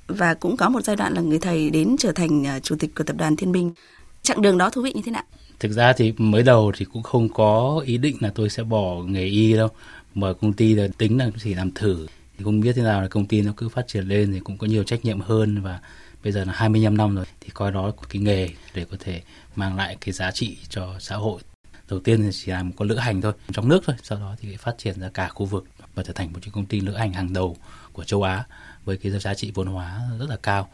và 0.07 0.33
cũng 0.33 0.57
có 0.57 0.69
một 0.69 0.81
giai 0.83 0.95
đoạn 0.95 1.13
là 1.13 1.21
người 1.21 1.39
thầy 1.39 1.69
đến 1.69 1.95
trở 1.99 2.11
thành 2.11 2.47
à, 2.47 2.59
chủ 2.59 2.75
tịch 2.79 2.95
của 2.95 3.03
tập 3.03 3.15
đoàn 3.17 3.35
Thiên 3.35 3.51
Minh. 3.51 3.73
Chặng 4.21 4.41
đường 4.41 4.57
đó 4.57 4.69
thú 4.69 4.81
vị 4.81 4.93
như 4.95 5.01
thế 5.05 5.11
nào? 5.11 5.23
Thực 5.59 5.71
ra 5.71 5.93
thì 5.93 6.13
mới 6.17 6.43
đầu 6.43 6.71
thì 6.77 6.85
cũng 6.85 7.03
không 7.03 7.29
có 7.29 7.83
ý 7.85 7.97
định 7.97 8.17
là 8.19 8.31
tôi 8.35 8.49
sẽ 8.49 8.63
bỏ 8.63 8.95
nghề 9.03 9.25
y 9.25 9.53
đâu. 9.53 9.69
Mở 10.15 10.33
công 10.33 10.53
ty 10.53 10.73
là 10.73 10.87
tính 10.97 11.17
là 11.17 11.29
chỉ 11.43 11.53
làm 11.53 11.71
thử. 11.71 12.07
Thì 12.37 12.43
không 12.43 12.59
biết 12.59 12.73
thế 12.75 12.81
nào 12.81 13.01
là 13.01 13.07
công 13.07 13.25
ty 13.25 13.41
nó 13.41 13.53
cứ 13.57 13.69
phát 13.69 13.87
triển 13.87 14.07
lên 14.07 14.31
thì 14.33 14.39
cũng 14.39 14.57
có 14.57 14.67
nhiều 14.67 14.83
trách 14.83 15.05
nhiệm 15.05 15.19
hơn 15.19 15.61
và 15.61 15.79
bây 16.23 16.31
giờ 16.31 16.45
là 16.45 16.53
25 16.53 16.97
năm 16.97 17.15
rồi, 17.15 17.25
thì 17.39 17.49
coi 17.53 17.71
đó 17.71 17.85
là 17.85 17.91
cái 18.09 18.21
nghề 18.21 18.49
để 18.73 18.85
có 18.91 18.97
thể 18.99 19.21
mang 19.55 19.75
lại 19.75 19.97
cái 20.01 20.13
giá 20.13 20.31
trị 20.31 20.57
cho 20.69 20.95
xã 20.99 21.15
hội. 21.15 21.41
Đầu 21.89 21.99
tiên 21.99 22.21
thì 22.21 22.29
chỉ 22.31 22.51
làm 22.51 22.67
một 22.67 22.73
con 22.77 22.87
lữ 22.87 22.95
hành 22.95 23.21
thôi, 23.21 23.33
trong 23.53 23.69
nước 23.69 23.83
thôi, 23.85 23.95
sau 24.03 24.17
đó 24.17 24.35
thì 24.39 24.57
phát 24.57 24.75
triển 24.77 24.99
ra 24.99 25.09
cả 25.13 25.29
khu 25.29 25.45
vực 25.45 25.65
và 25.95 26.03
trở 26.03 26.13
thành 26.13 26.33
một 26.33 26.39
cái 26.41 26.51
công 26.53 26.65
ty 26.65 26.79
lữ 26.79 26.93
hành 26.93 27.13
hàng 27.13 27.33
đầu 27.33 27.57
của 27.93 28.03
châu 28.03 28.23
Á 28.23 28.43
với 28.85 28.97
cái 28.97 29.11
giá 29.11 29.33
trị 29.33 29.51
vốn 29.55 29.67
hóa 29.67 30.01
rất 30.19 30.29
là 30.29 30.37
cao. 30.43 30.69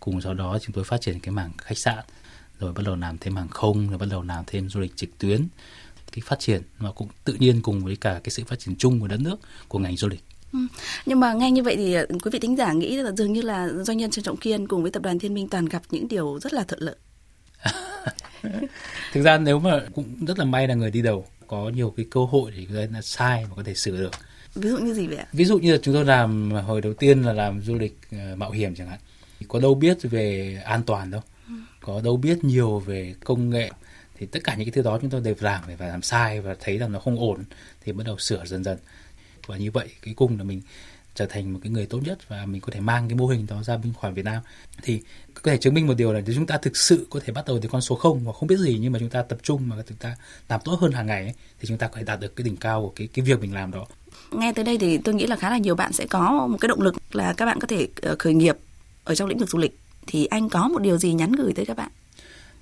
Cùng 0.00 0.20
sau 0.20 0.34
đó 0.34 0.58
chúng 0.62 0.72
tôi 0.72 0.84
phát 0.84 1.00
triển 1.00 1.20
cái 1.20 1.32
mảng 1.32 1.52
khách 1.58 1.78
sạn, 1.78 2.04
rồi 2.58 2.72
bắt 2.72 2.82
đầu 2.84 2.96
làm 2.96 3.18
thêm 3.18 3.36
hàng 3.36 3.48
không, 3.48 3.88
rồi 3.88 3.98
bắt 3.98 4.06
đầu 4.10 4.22
làm 4.22 4.44
thêm 4.46 4.68
du 4.68 4.80
lịch 4.80 4.96
trực 4.96 5.18
tuyến. 5.18 5.46
Cái 6.12 6.22
phát 6.26 6.38
triển 6.38 6.62
mà 6.78 6.92
cũng 6.92 7.08
tự 7.24 7.34
nhiên 7.34 7.62
cùng 7.62 7.84
với 7.84 7.96
cả 7.96 8.20
cái 8.24 8.30
sự 8.30 8.44
phát 8.44 8.58
triển 8.58 8.76
chung 8.76 9.00
của 9.00 9.08
đất 9.08 9.20
nước, 9.20 9.40
của 9.68 9.78
ngành 9.78 9.96
du 9.96 10.08
lịch. 10.08 10.24
Nhưng 11.06 11.20
mà 11.20 11.32
nghe 11.32 11.50
như 11.50 11.62
vậy 11.62 11.76
thì 11.76 11.94
ờ, 11.94 12.06
quý 12.22 12.30
vị 12.32 12.38
thính 12.38 12.56
giả 12.56 12.72
nghĩ 12.72 12.96
là 12.96 13.12
dường 13.12 13.32
như 13.32 13.42
là 13.42 13.68
doanh 13.68 13.98
nhân 13.98 14.10
Trần 14.10 14.24
Trọng 14.24 14.36
Kiên 14.36 14.68
cùng 14.68 14.82
với 14.82 14.90
tập 14.90 15.02
đoàn 15.02 15.18
Thiên 15.18 15.34
Minh 15.34 15.48
toàn 15.48 15.66
gặp 15.66 15.82
những 15.90 16.08
điều 16.08 16.38
rất 16.40 16.52
là 16.52 16.64
thuận 16.64 16.82
lợi. 16.82 16.96
Thực 19.12 19.22
ra 19.22 19.38
nếu 19.38 19.58
mà 19.58 19.80
cũng 19.94 20.24
rất 20.26 20.38
là 20.38 20.44
may 20.44 20.68
là 20.68 20.74
người 20.74 20.90
đi 20.90 21.02
đầu 21.02 21.26
có 21.46 21.68
nhiều 21.68 21.94
cái 21.96 22.06
cơ 22.10 22.20
hội 22.20 22.52
để 22.56 22.86
là 22.92 23.02
sai 23.02 23.46
mà 23.48 23.56
có 23.56 23.62
thể 23.62 23.74
sửa 23.74 23.96
được. 23.96 24.10
Ví 24.54 24.70
dụ 24.70 24.78
như 24.78 24.94
gì 24.94 25.06
vậy 25.06 25.16
ạ? 25.16 25.26
Ví 25.32 25.44
dụ 25.44 25.58
như 25.58 25.72
là 25.72 25.78
chúng 25.82 25.94
tôi 25.94 26.04
làm 26.04 26.50
hồi 26.50 26.80
đầu 26.80 26.94
tiên 26.94 27.22
là 27.22 27.32
làm 27.32 27.60
du 27.60 27.74
lịch 27.74 27.98
uh, 28.14 28.38
mạo 28.38 28.50
hiểm 28.50 28.74
chẳng 28.74 28.88
hạn. 28.88 28.98
Có 29.48 29.60
đâu 29.60 29.74
biết 29.74 29.98
về 30.02 30.58
an 30.64 30.82
toàn 30.82 31.10
đâu. 31.10 31.20
Ừ. 31.48 31.54
Có 31.80 32.00
đâu 32.04 32.16
biết 32.16 32.44
nhiều 32.44 32.78
về 32.78 33.14
công 33.24 33.50
nghệ 33.50 33.70
thì 34.18 34.26
tất 34.26 34.44
cả 34.44 34.54
những 34.54 34.66
cái 34.66 34.72
thứ 34.72 34.82
đó 34.82 34.98
chúng 35.00 35.10
tôi 35.10 35.20
đều 35.20 35.34
làm 35.40 35.64
để 35.68 35.76
phải 35.76 35.88
làm 35.88 36.02
sai 36.02 36.40
và 36.40 36.56
thấy 36.60 36.78
rằng 36.78 36.92
nó 36.92 36.98
không 36.98 37.18
ổn 37.18 37.44
thì 37.84 37.92
bắt 37.92 38.06
đầu 38.06 38.18
sửa 38.18 38.44
dần 38.44 38.64
dần 38.64 38.78
và 39.46 39.56
như 39.56 39.70
vậy 39.70 39.88
cuối 40.04 40.14
cùng 40.16 40.38
là 40.38 40.44
mình 40.44 40.62
trở 41.14 41.26
thành 41.26 41.52
một 41.52 41.60
cái 41.62 41.72
người 41.72 41.86
tốt 41.86 42.00
nhất 42.04 42.28
và 42.28 42.46
mình 42.46 42.60
có 42.60 42.72
thể 42.72 42.80
mang 42.80 43.08
cái 43.08 43.16
mô 43.16 43.26
hình 43.26 43.46
đó 43.46 43.62
ra 43.62 43.76
bên 43.76 43.92
khỏi 44.00 44.12
Việt 44.12 44.24
Nam 44.24 44.42
thì 44.82 45.00
có 45.34 45.50
thể 45.50 45.56
chứng 45.56 45.74
minh 45.74 45.86
một 45.86 45.94
điều 45.94 46.12
là 46.12 46.20
nếu 46.26 46.34
chúng 46.34 46.46
ta 46.46 46.58
thực 46.58 46.76
sự 46.76 47.06
có 47.10 47.20
thể 47.24 47.32
bắt 47.32 47.44
đầu 47.46 47.58
từ 47.62 47.68
con 47.68 47.80
số 47.80 47.94
không 47.94 48.24
và 48.24 48.32
không 48.32 48.48
biết 48.48 48.58
gì 48.58 48.78
nhưng 48.80 48.92
mà 48.92 48.98
chúng 48.98 49.10
ta 49.10 49.22
tập 49.22 49.38
trung 49.42 49.68
mà 49.68 49.76
chúng 49.88 49.98
ta 49.98 50.16
làm 50.48 50.60
tốt 50.64 50.78
hơn 50.80 50.92
hàng 50.92 51.06
ngày 51.06 51.22
ấy, 51.22 51.34
thì 51.60 51.68
chúng 51.68 51.78
ta 51.78 51.88
có 51.88 51.96
thể 51.96 52.04
đạt 52.04 52.20
được 52.20 52.36
cái 52.36 52.44
đỉnh 52.44 52.56
cao 52.56 52.82
của 52.82 52.92
cái 52.96 53.06
cái 53.06 53.24
việc 53.24 53.40
mình 53.40 53.54
làm 53.54 53.70
đó. 53.70 53.86
Nghe 54.32 54.52
tới 54.52 54.64
đây 54.64 54.78
thì 54.78 54.98
tôi 54.98 55.14
nghĩ 55.14 55.26
là 55.26 55.36
khá 55.36 55.50
là 55.50 55.58
nhiều 55.58 55.74
bạn 55.74 55.92
sẽ 55.92 56.06
có 56.06 56.46
một 56.46 56.58
cái 56.60 56.68
động 56.68 56.80
lực 56.80 56.94
là 57.12 57.32
các 57.32 57.46
bạn 57.46 57.60
có 57.60 57.66
thể 57.66 57.88
ờ, 58.02 58.16
khởi 58.18 58.34
nghiệp 58.34 58.56
ở 59.04 59.14
trong 59.14 59.28
lĩnh 59.28 59.38
vực 59.38 59.48
du 59.50 59.58
lịch 59.58 59.78
thì 60.06 60.26
anh 60.26 60.48
có 60.48 60.68
một 60.68 60.82
điều 60.82 60.98
gì 60.98 61.12
nhắn 61.12 61.32
gửi 61.32 61.52
tới 61.52 61.66
các 61.66 61.76
bạn? 61.76 61.90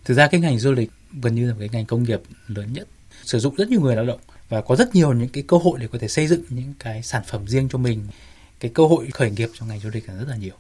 Thực 0.05 0.15
ra 0.15 0.27
cái 0.27 0.41
ngành 0.41 0.59
du 0.59 0.73
lịch 0.73 0.91
gần 1.23 1.35
như 1.35 1.49
là 1.49 1.55
cái 1.59 1.69
ngành 1.73 1.87
công 1.87 2.03
nghiệp 2.03 2.21
lớn 2.47 2.73
nhất 2.73 2.89
sử 3.25 3.39
dụng 3.39 3.55
rất 3.55 3.69
nhiều 3.69 3.81
người 3.81 3.97
lao 3.97 4.05
động 4.05 4.21
và 4.53 4.61
có 4.61 4.77
rất 4.77 4.95
nhiều 4.95 5.13
những 5.13 5.29
cái 5.29 5.45
cơ 5.47 5.57
hội 5.57 5.79
để 5.81 5.89
có 5.93 5.99
thể 5.99 6.09
xây 6.09 6.27
dựng 6.27 6.43
những 6.49 6.75
cái 6.79 7.03
sản 7.03 7.23
phẩm 7.27 7.49
riêng 7.49 7.69
cho 7.73 7.79
mình. 7.79 8.07
Cái 8.61 8.71
cơ 8.75 8.87
hội 8.87 9.09
khởi 9.13 9.31
nghiệp 9.31 9.49
trong 9.55 9.69
ngành 9.69 9.81
du 9.81 9.91
lịch 9.93 10.09
là 10.09 10.15
rất 10.15 10.29
là 10.29 10.37
nhiều. 10.37 10.55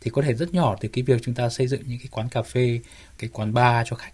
Thì 0.00 0.10
có 0.10 0.22
thể 0.22 0.34
rất 0.34 0.54
nhỏ 0.54 0.76
từ 0.80 0.88
cái 0.88 1.04
việc 1.04 1.20
chúng 1.22 1.34
ta 1.34 1.48
xây 1.48 1.66
dựng 1.66 1.82
những 1.86 1.98
cái 1.98 2.08
quán 2.10 2.28
cà 2.28 2.42
phê 2.42 2.80
cái 3.18 3.30
quán 3.32 3.54
bar 3.54 3.86
cho 3.90 3.96
khách. 3.96 4.12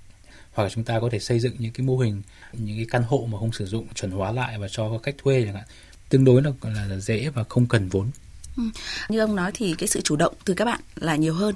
Hoặc 0.52 0.64
là 0.64 0.70
chúng 0.70 0.84
ta 0.84 1.00
có 1.00 1.08
thể 1.12 1.18
xây 1.18 1.40
dựng 1.40 1.52
những 1.58 1.72
cái 1.72 1.86
mô 1.86 1.98
hình 1.98 2.22
những 2.52 2.76
cái 2.76 2.86
căn 2.90 3.02
hộ 3.02 3.28
mà 3.32 3.38
không 3.38 3.52
sử 3.52 3.66
dụng 3.66 3.86
chuẩn 3.94 4.10
hóa 4.10 4.32
lại 4.32 4.58
và 4.58 4.68
cho 4.70 4.98
khách 5.02 5.18
thuê 5.18 5.42
chẳng 5.44 5.54
hạn. 5.54 5.64
Tương 6.08 6.24
đối 6.24 6.42
là, 6.42 6.50
là, 6.62 6.84
là 6.84 6.96
dễ 6.96 7.28
và 7.28 7.44
không 7.44 7.66
cần 7.66 7.88
vốn. 7.88 8.10
Ừ. 8.56 8.62
như 9.08 9.18
ông 9.18 9.36
nói 9.36 9.50
thì 9.54 9.74
cái 9.78 9.88
sự 9.88 10.00
chủ 10.00 10.16
động 10.16 10.34
từ 10.44 10.54
các 10.54 10.64
bạn 10.64 10.80
là 10.96 11.16
nhiều 11.16 11.34
hơn. 11.34 11.54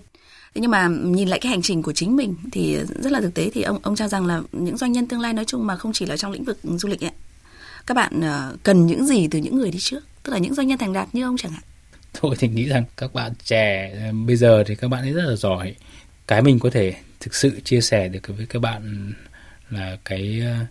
Thế 0.55 0.61
nhưng 0.61 0.70
mà 0.70 0.88
nhìn 0.88 1.29
lại 1.29 1.38
cái 1.40 1.51
hành 1.51 1.62
trình 1.62 1.83
của 1.83 1.92
chính 1.92 2.16
mình 2.16 2.35
thì 2.53 2.79
rất 3.03 3.12
là 3.12 3.20
thực 3.20 3.35
tế 3.35 3.51
thì 3.55 3.62
ông 3.62 3.79
ông 3.83 3.96
cho 3.96 4.09
rằng 4.09 4.27
là 4.27 4.42
những 4.53 4.77
doanh 4.77 4.92
nhân 4.92 5.07
tương 5.09 5.20
lai 5.20 5.33
nói 5.33 5.44
chung 5.44 5.66
mà 5.66 5.77
không 5.77 5.92
chỉ 5.92 6.07
là 6.07 6.16
trong 6.16 6.33
lĩnh 6.33 6.44
vực 6.44 6.59
du 6.62 6.88
lịch 6.88 7.05
ấy, 7.05 7.11
các 7.87 7.95
bạn 7.95 8.21
uh, 8.21 8.62
cần 8.62 8.87
những 8.87 9.07
gì 9.07 9.29
từ 9.31 9.38
những 9.38 9.57
người 9.57 9.71
đi 9.71 9.79
trước? 9.81 10.01
Tức 10.23 10.33
là 10.33 10.38
những 10.38 10.55
doanh 10.55 10.66
nhân 10.66 10.79
thành 10.79 10.92
đạt 10.92 11.09
như 11.12 11.25
ông 11.25 11.37
chẳng 11.37 11.53
hạn. 11.53 11.62
Tôi 12.21 12.37
thì 12.38 12.49
nghĩ 12.49 12.64
rằng 12.64 12.85
các 12.97 13.14
bạn 13.14 13.33
trẻ 13.45 13.92
ờ, 14.03 14.12
bây 14.27 14.37
giờ 14.37 14.64
thì 14.66 14.75
các 14.75 14.88
bạn 14.88 15.03
ấy 15.03 15.12
rất 15.12 15.23
là 15.25 15.37
giỏi. 15.37 15.75
Cái 16.27 16.42
mình 16.42 16.59
có 16.59 16.71
thể 16.71 16.95
thực 17.21 17.35
sự 17.35 17.61
chia 17.61 17.81
sẻ 17.81 18.09
được 18.09 18.21
với 18.37 18.47
các 18.47 18.62
bạn 18.62 19.12
là 19.71 19.97
cái 20.05 20.42
ờ, 20.45 20.66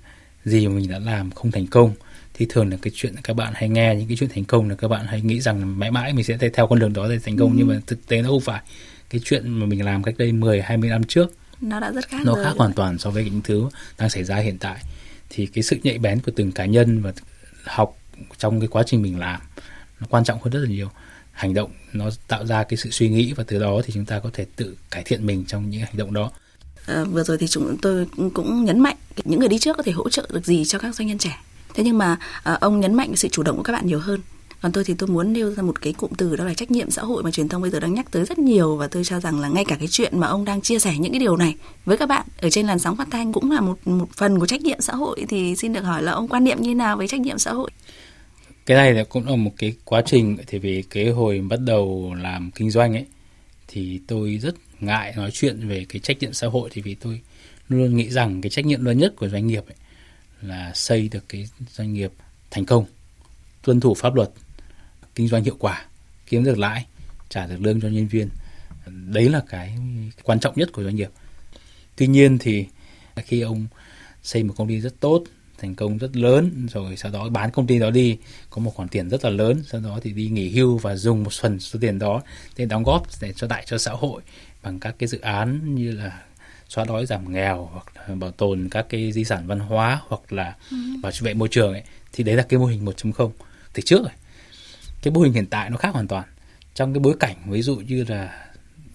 gì 0.45 0.67
mà 0.67 0.73
mình 0.73 0.89
đã 0.89 0.99
làm 0.99 1.31
không 1.31 1.51
thành 1.51 1.67
công. 1.67 1.93
Thì 2.33 2.45
thường 2.49 2.71
là 2.71 2.77
cái 2.81 2.91
chuyện 2.95 3.15
các 3.23 3.35
bạn 3.35 3.53
hay 3.55 3.69
nghe 3.69 3.95
những 3.95 4.07
cái 4.07 4.17
chuyện 4.19 4.29
thành 4.33 4.45
công 4.45 4.69
là 4.69 4.75
các 4.75 4.87
bạn 4.87 5.05
hay 5.05 5.21
nghĩ 5.21 5.41
rằng 5.41 5.79
mãi 5.79 5.91
mãi 5.91 6.13
mình 6.13 6.25
sẽ 6.25 6.37
theo 6.53 6.67
con 6.67 6.79
đường 6.79 6.93
đó 6.93 7.07
để 7.09 7.19
thành 7.19 7.37
công. 7.37 7.51
Ừ. 7.51 7.55
nhưng 7.57 7.67
mà 7.67 7.79
thực 7.87 8.07
tế 8.07 8.21
nó 8.21 8.29
không 8.29 8.41
phải. 8.41 8.61
Cái 9.09 9.21
chuyện 9.23 9.49
mà 9.49 9.65
mình 9.65 9.85
làm 9.85 10.03
cách 10.03 10.15
đây 10.17 10.31
10 10.31 10.61
20 10.61 10.89
năm 10.89 11.03
trước 11.03 11.33
nó 11.61 11.79
đã 11.79 11.91
rất 11.91 12.07
khác 12.07 12.21
nó 12.25 12.33
khác 12.43 12.53
hoàn 12.57 12.73
toàn 12.73 12.97
so 12.97 13.09
với 13.09 13.23
những 13.23 13.41
thứ 13.41 13.69
đang 13.97 14.09
xảy 14.09 14.23
ra 14.23 14.35
hiện 14.35 14.57
tại 14.57 14.83
thì 15.33 15.45
cái 15.45 15.63
sự 15.63 15.77
nhạy 15.83 15.97
bén 15.97 16.19
của 16.19 16.31
từng 16.35 16.51
cá 16.51 16.65
nhân 16.65 17.01
và 17.01 17.13
học 17.63 17.97
trong 18.37 18.59
cái 18.59 18.67
quá 18.67 18.83
trình 18.85 19.01
mình 19.01 19.19
làm 19.19 19.41
nó 19.99 20.07
quan 20.09 20.23
trọng 20.23 20.39
hơn 20.41 20.53
rất 20.53 20.59
là 20.59 20.69
nhiều. 20.69 20.89
Hành 21.31 21.53
động 21.53 21.71
nó 21.93 22.09
tạo 22.27 22.45
ra 22.45 22.63
cái 22.63 22.77
sự 22.77 22.89
suy 22.91 23.09
nghĩ 23.09 23.33
và 23.33 23.43
từ 23.47 23.59
đó 23.59 23.81
thì 23.85 23.93
chúng 23.93 24.05
ta 24.05 24.19
có 24.19 24.29
thể 24.33 24.45
tự 24.55 24.77
cải 24.91 25.03
thiện 25.03 25.25
mình 25.25 25.45
trong 25.47 25.69
những 25.69 25.81
hành 25.81 25.97
động 25.97 26.13
đó. 26.13 26.31
À, 26.85 27.03
vừa 27.03 27.23
rồi 27.23 27.37
thì 27.37 27.47
chúng 27.47 27.77
tôi 27.81 28.07
cũng 28.33 28.65
nhấn 28.65 28.79
mạnh 28.79 28.95
những 29.23 29.39
người 29.39 29.49
đi 29.49 29.59
trước 29.59 29.77
có 29.77 29.83
thể 29.83 29.91
hỗ 29.91 30.09
trợ 30.09 30.27
được 30.33 30.45
gì 30.45 30.65
cho 30.65 30.79
các 30.79 30.95
doanh 30.95 31.07
nhân 31.07 31.17
trẻ. 31.17 31.37
Thế 31.73 31.83
nhưng 31.83 31.97
mà 31.97 32.17
à, 32.43 32.57
ông 32.61 32.79
nhấn 32.79 32.93
mạnh 32.93 33.15
sự 33.15 33.27
chủ 33.27 33.43
động 33.43 33.57
của 33.57 33.63
các 33.63 33.73
bạn 33.73 33.87
nhiều 33.87 33.99
hơn 33.99 34.21
còn 34.61 34.71
tôi 34.71 34.83
thì 34.83 34.93
tôi 34.93 35.09
muốn 35.09 35.33
nêu 35.33 35.53
ra 35.53 35.63
một 35.63 35.81
cái 35.81 35.93
cụm 35.93 36.11
từ, 36.17 36.35
đó 36.35 36.43
là 36.43 36.53
trách 36.53 36.71
nhiệm 36.71 36.91
xã 36.91 37.01
hội 37.01 37.23
mà 37.23 37.31
truyền 37.31 37.49
thông 37.49 37.61
bây 37.61 37.71
giờ 37.71 37.79
đang 37.79 37.93
nhắc 37.93 38.11
tới 38.11 38.25
rất 38.25 38.39
nhiều 38.39 38.75
và 38.75 38.87
tôi 38.87 39.03
cho 39.03 39.19
rằng 39.19 39.39
là 39.39 39.47
ngay 39.47 39.65
cả 39.65 39.75
cái 39.79 39.87
chuyện 39.87 40.19
mà 40.19 40.27
ông 40.27 40.45
đang 40.45 40.61
chia 40.61 40.79
sẻ 40.79 40.93
những 40.99 41.11
cái 41.11 41.19
điều 41.19 41.37
này 41.37 41.55
với 41.85 41.97
các 41.97 42.05
bạn 42.05 42.27
ở 42.41 42.49
trên 42.49 42.67
làn 42.67 42.79
sóng 42.79 42.95
phát 42.95 43.07
thanh 43.11 43.33
cũng 43.33 43.51
là 43.51 43.61
một 43.61 43.87
một 43.87 44.09
phần 44.13 44.39
của 44.39 44.45
trách 44.45 44.61
nhiệm 44.61 44.81
xã 44.81 44.95
hội 44.95 45.25
thì 45.29 45.55
xin 45.55 45.73
được 45.73 45.81
hỏi 45.81 46.03
là 46.03 46.11
ông 46.11 46.27
quan 46.27 46.43
niệm 46.43 46.61
như 46.61 46.75
nào 46.75 46.97
với 46.97 47.07
trách 47.07 47.21
nhiệm 47.21 47.37
xã 47.37 47.51
hội? 47.51 47.71
Cái 48.65 48.77
này 48.77 48.93
là 48.93 49.03
cũng 49.03 49.27
là 49.27 49.35
một 49.35 49.51
cái 49.57 49.73
quá 49.85 50.01
trình, 50.05 50.37
thì 50.47 50.57
vì 50.59 50.83
cái 50.89 51.09
hồi 51.09 51.41
bắt 51.49 51.59
đầu 51.65 52.13
làm 52.21 52.51
kinh 52.51 52.71
doanh 52.71 52.93
ấy, 52.93 53.05
thì 53.67 53.99
tôi 54.07 54.39
rất 54.41 54.55
ngại 54.79 55.13
nói 55.17 55.29
chuyện 55.33 55.67
về 55.67 55.85
cái 55.89 55.99
trách 55.99 56.19
nhiệm 56.19 56.33
xã 56.33 56.47
hội 56.47 56.69
thì 56.73 56.81
vì 56.81 56.95
tôi 56.95 57.21
luôn 57.69 57.97
nghĩ 57.97 58.09
rằng 58.09 58.41
cái 58.41 58.49
trách 58.49 58.65
nhiệm 58.65 58.85
lớn 58.85 58.97
nhất 58.97 59.13
của 59.15 59.29
doanh 59.29 59.47
nghiệp 59.47 59.63
ấy 59.67 59.75
là 60.41 60.71
xây 60.75 61.09
được 61.11 61.29
cái 61.29 61.47
doanh 61.69 61.93
nghiệp 61.93 62.11
thành 62.51 62.65
công, 62.65 62.85
tuân 63.61 63.79
thủ 63.79 63.93
pháp 63.93 64.15
luật 64.15 64.29
kinh 65.15 65.27
doanh 65.27 65.43
hiệu 65.43 65.55
quả 65.59 65.85
kiếm 66.25 66.43
được 66.43 66.57
lãi 66.57 66.85
trả 67.29 67.47
được 67.47 67.57
lương 67.61 67.81
cho 67.81 67.87
nhân 67.87 68.07
viên. 68.07 68.29
Đấy 68.85 69.29
là 69.29 69.41
cái 69.49 69.77
quan 70.23 70.39
trọng 70.39 70.53
nhất 70.55 70.69
của 70.71 70.83
doanh 70.83 70.95
nghiệp. 70.95 71.09
Tuy 71.95 72.07
nhiên 72.07 72.37
thì 72.37 72.65
khi 73.17 73.41
ông 73.41 73.67
xây 74.23 74.43
một 74.43 74.53
công 74.57 74.67
ty 74.67 74.81
rất 74.81 74.99
tốt 74.99 75.23
thành 75.61 75.75
công 75.75 75.97
rất 75.97 76.17
lớn 76.17 76.67
rồi 76.71 76.97
sau 76.97 77.11
đó 77.11 77.29
bán 77.29 77.51
công 77.51 77.67
ty 77.67 77.79
đó 77.79 77.89
đi 77.89 78.17
có 78.49 78.61
một 78.61 78.75
khoản 78.75 78.89
tiền 78.89 79.09
rất 79.09 79.23
là 79.23 79.29
lớn 79.29 79.63
sau 79.67 79.81
đó 79.81 79.99
thì 80.03 80.11
đi 80.11 80.29
nghỉ 80.29 80.49
hưu 80.49 80.77
và 80.77 80.95
dùng 80.95 81.23
một 81.23 81.33
phần 81.33 81.59
số 81.59 81.79
tiền 81.81 81.99
đó 81.99 82.21
để 82.57 82.65
đóng 82.65 82.83
góp 82.83 83.07
để 83.21 83.33
cho 83.35 83.47
đại 83.47 83.63
cho 83.67 83.77
xã 83.77 83.91
hội 83.91 84.21
bằng 84.63 84.79
các 84.79 84.95
cái 84.99 85.07
dự 85.07 85.19
án 85.19 85.75
như 85.75 85.91
là 85.91 86.21
xóa 86.69 86.85
đói 86.85 87.05
giảm 87.05 87.33
nghèo 87.33 87.69
hoặc 87.73 87.85
là 88.09 88.15
bảo 88.15 88.31
tồn 88.31 88.67
các 88.71 88.85
cái 88.89 89.11
di 89.11 89.23
sản 89.23 89.47
văn 89.47 89.59
hóa 89.59 90.01
hoặc 90.07 90.33
là 90.33 90.55
ừ. 90.71 90.77
bảo 91.01 91.11
vệ 91.19 91.33
môi 91.33 91.47
trường 91.47 91.73
ấy 91.73 91.83
thì 92.13 92.23
đấy 92.23 92.35
là 92.35 92.43
cái 92.43 92.59
mô 92.59 92.65
hình 92.65 92.85
1.0 92.85 93.31
từ 93.73 93.81
trước 93.85 93.99
rồi 94.01 94.13
cái 95.01 95.13
mô 95.13 95.21
hình 95.21 95.33
hiện 95.33 95.45
tại 95.45 95.69
nó 95.69 95.77
khác 95.77 95.93
hoàn 95.93 96.07
toàn 96.07 96.23
trong 96.75 96.93
cái 96.93 96.99
bối 96.99 97.15
cảnh 97.19 97.35
ví 97.47 97.61
dụ 97.61 97.75
như 97.75 98.05
là 98.07 98.45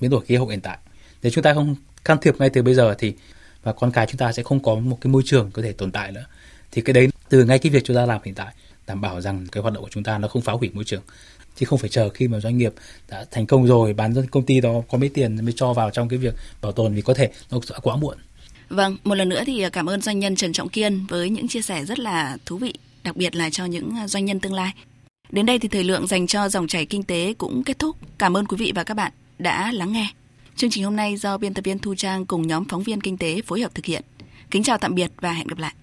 biến 0.00 0.10
đổi 0.10 0.24
khí 0.24 0.36
hậu 0.36 0.48
hiện 0.48 0.60
tại 0.60 0.78
nếu 1.22 1.32
chúng 1.32 1.44
ta 1.44 1.54
không 1.54 1.74
can 2.04 2.18
thiệp 2.20 2.36
ngay 2.38 2.50
từ 2.50 2.62
bây 2.62 2.74
giờ 2.74 2.94
thì 2.98 3.14
và 3.62 3.72
con 3.72 3.90
cái 3.90 4.06
chúng 4.06 4.18
ta 4.18 4.32
sẽ 4.32 4.42
không 4.42 4.62
có 4.62 4.74
một 4.74 4.98
cái 5.00 5.12
môi 5.12 5.22
trường 5.24 5.50
có 5.50 5.62
thể 5.62 5.72
tồn 5.72 5.92
tại 5.92 6.12
nữa 6.12 6.24
thì 6.72 6.82
cái 6.82 6.94
đấy 6.94 7.08
từ 7.28 7.44
ngay 7.44 7.58
cái 7.58 7.70
việc 7.70 7.84
chúng 7.84 7.96
ta 7.96 8.06
làm 8.06 8.20
hiện 8.24 8.34
tại 8.34 8.54
đảm 8.86 9.00
bảo 9.00 9.20
rằng 9.20 9.46
cái 9.52 9.62
hoạt 9.62 9.74
động 9.74 9.82
của 9.82 9.90
chúng 9.92 10.02
ta 10.02 10.18
nó 10.18 10.28
không 10.28 10.42
phá 10.42 10.52
hủy 10.52 10.70
môi 10.74 10.84
trường 10.84 11.02
chứ 11.56 11.66
không 11.66 11.78
phải 11.78 11.90
chờ 11.90 12.08
khi 12.08 12.28
mà 12.28 12.40
doanh 12.40 12.58
nghiệp 12.58 12.72
đã 13.08 13.24
thành 13.30 13.46
công 13.46 13.66
rồi 13.66 13.94
bán 13.94 14.14
ra 14.14 14.22
công 14.30 14.46
ty 14.46 14.60
đó 14.60 14.82
có 14.90 14.98
mấy 14.98 15.08
tiền 15.08 15.44
mới 15.44 15.52
cho 15.56 15.72
vào 15.72 15.90
trong 15.90 16.08
cái 16.08 16.18
việc 16.18 16.34
bảo 16.62 16.72
tồn 16.72 16.94
vì 16.94 17.02
có 17.02 17.14
thể 17.14 17.30
nó 17.50 17.58
đã 17.70 17.78
quá 17.78 17.96
muộn. 17.96 18.16
Vâng, 18.68 18.96
một 19.04 19.14
lần 19.14 19.28
nữa 19.28 19.42
thì 19.46 19.64
cảm 19.72 19.88
ơn 19.88 20.00
doanh 20.00 20.18
nhân 20.18 20.36
Trần 20.36 20.52
Trọng 20.52 20.68
Kiên 20.68 21.06
với 21.08 21.30
những 21.30 21.48
chia 21.48 21.62
sẻ 21.62 21.84
rất 21.84 21.98
là 21.98 22.36
thú 22.46 22.56
vị, 22.58 22.74
đặc 23.04 23.16
biệt 23.16 23.36
là 23.36 23.50
cho 23.50 23.64
những 23.64 23.94
doanh 24.06 24.24
nhân 24.24 24.40
tương 24.40 24.54
lai. 24.54 24.72
Đến 25.30 25.46
đây 25.46 25.58
thì 25.58 25.68
thời 25.68 25.84
lượng 25.84 26.06
dành 26.06 26.26
cho 26.26 26.48
dòng 26.48 26.66
chảy 26.66 26.86
kinh 26.86 27.02
tế 27.02 27.34
cũng 27.38 27.62
kết 27.64 27.78
thúc. 27.78 27.96
Cảm 28.18 28.36
ơn 28.36 28.46
quý 28.46 28.56
vị 28.56 28.72
và 28.74 28.84
các 28.84 28.94
bạn 28.94 29.12
đã 29.38 29.72
lắng 29.72 29.92
nghe. 29.92 30.08
Chương 30.56 30.70
trình 30.70 30.84
hôm 30.84 30.96
nay 30.96 31.16
do 31.16 31.38
biên 31.38 31.54
tập 31.54 31.64
viên 31.64 31.78
Thu 31.78 31.94
Trang 31.94 32.26
cùng 32.26 32.46
nhóm 32.46 32.64
phóng 32.64 32.82
viên 32.82 33.00
kinh 33.00 33.16
tế 33.16 33.40
phối 33.46 33.60
hợp 33.60 33.74
thực 33.74 33.84
hiện. 33.84 34.02
Kính 34.50 34.62
chào 34.62 34.78
tạm 34.78 34.94
biệt 34.94 35.10
và 35.20 35.32
hẹn 35.32 35.46
gặp 35.46 35.58
lại. 35.58 35.74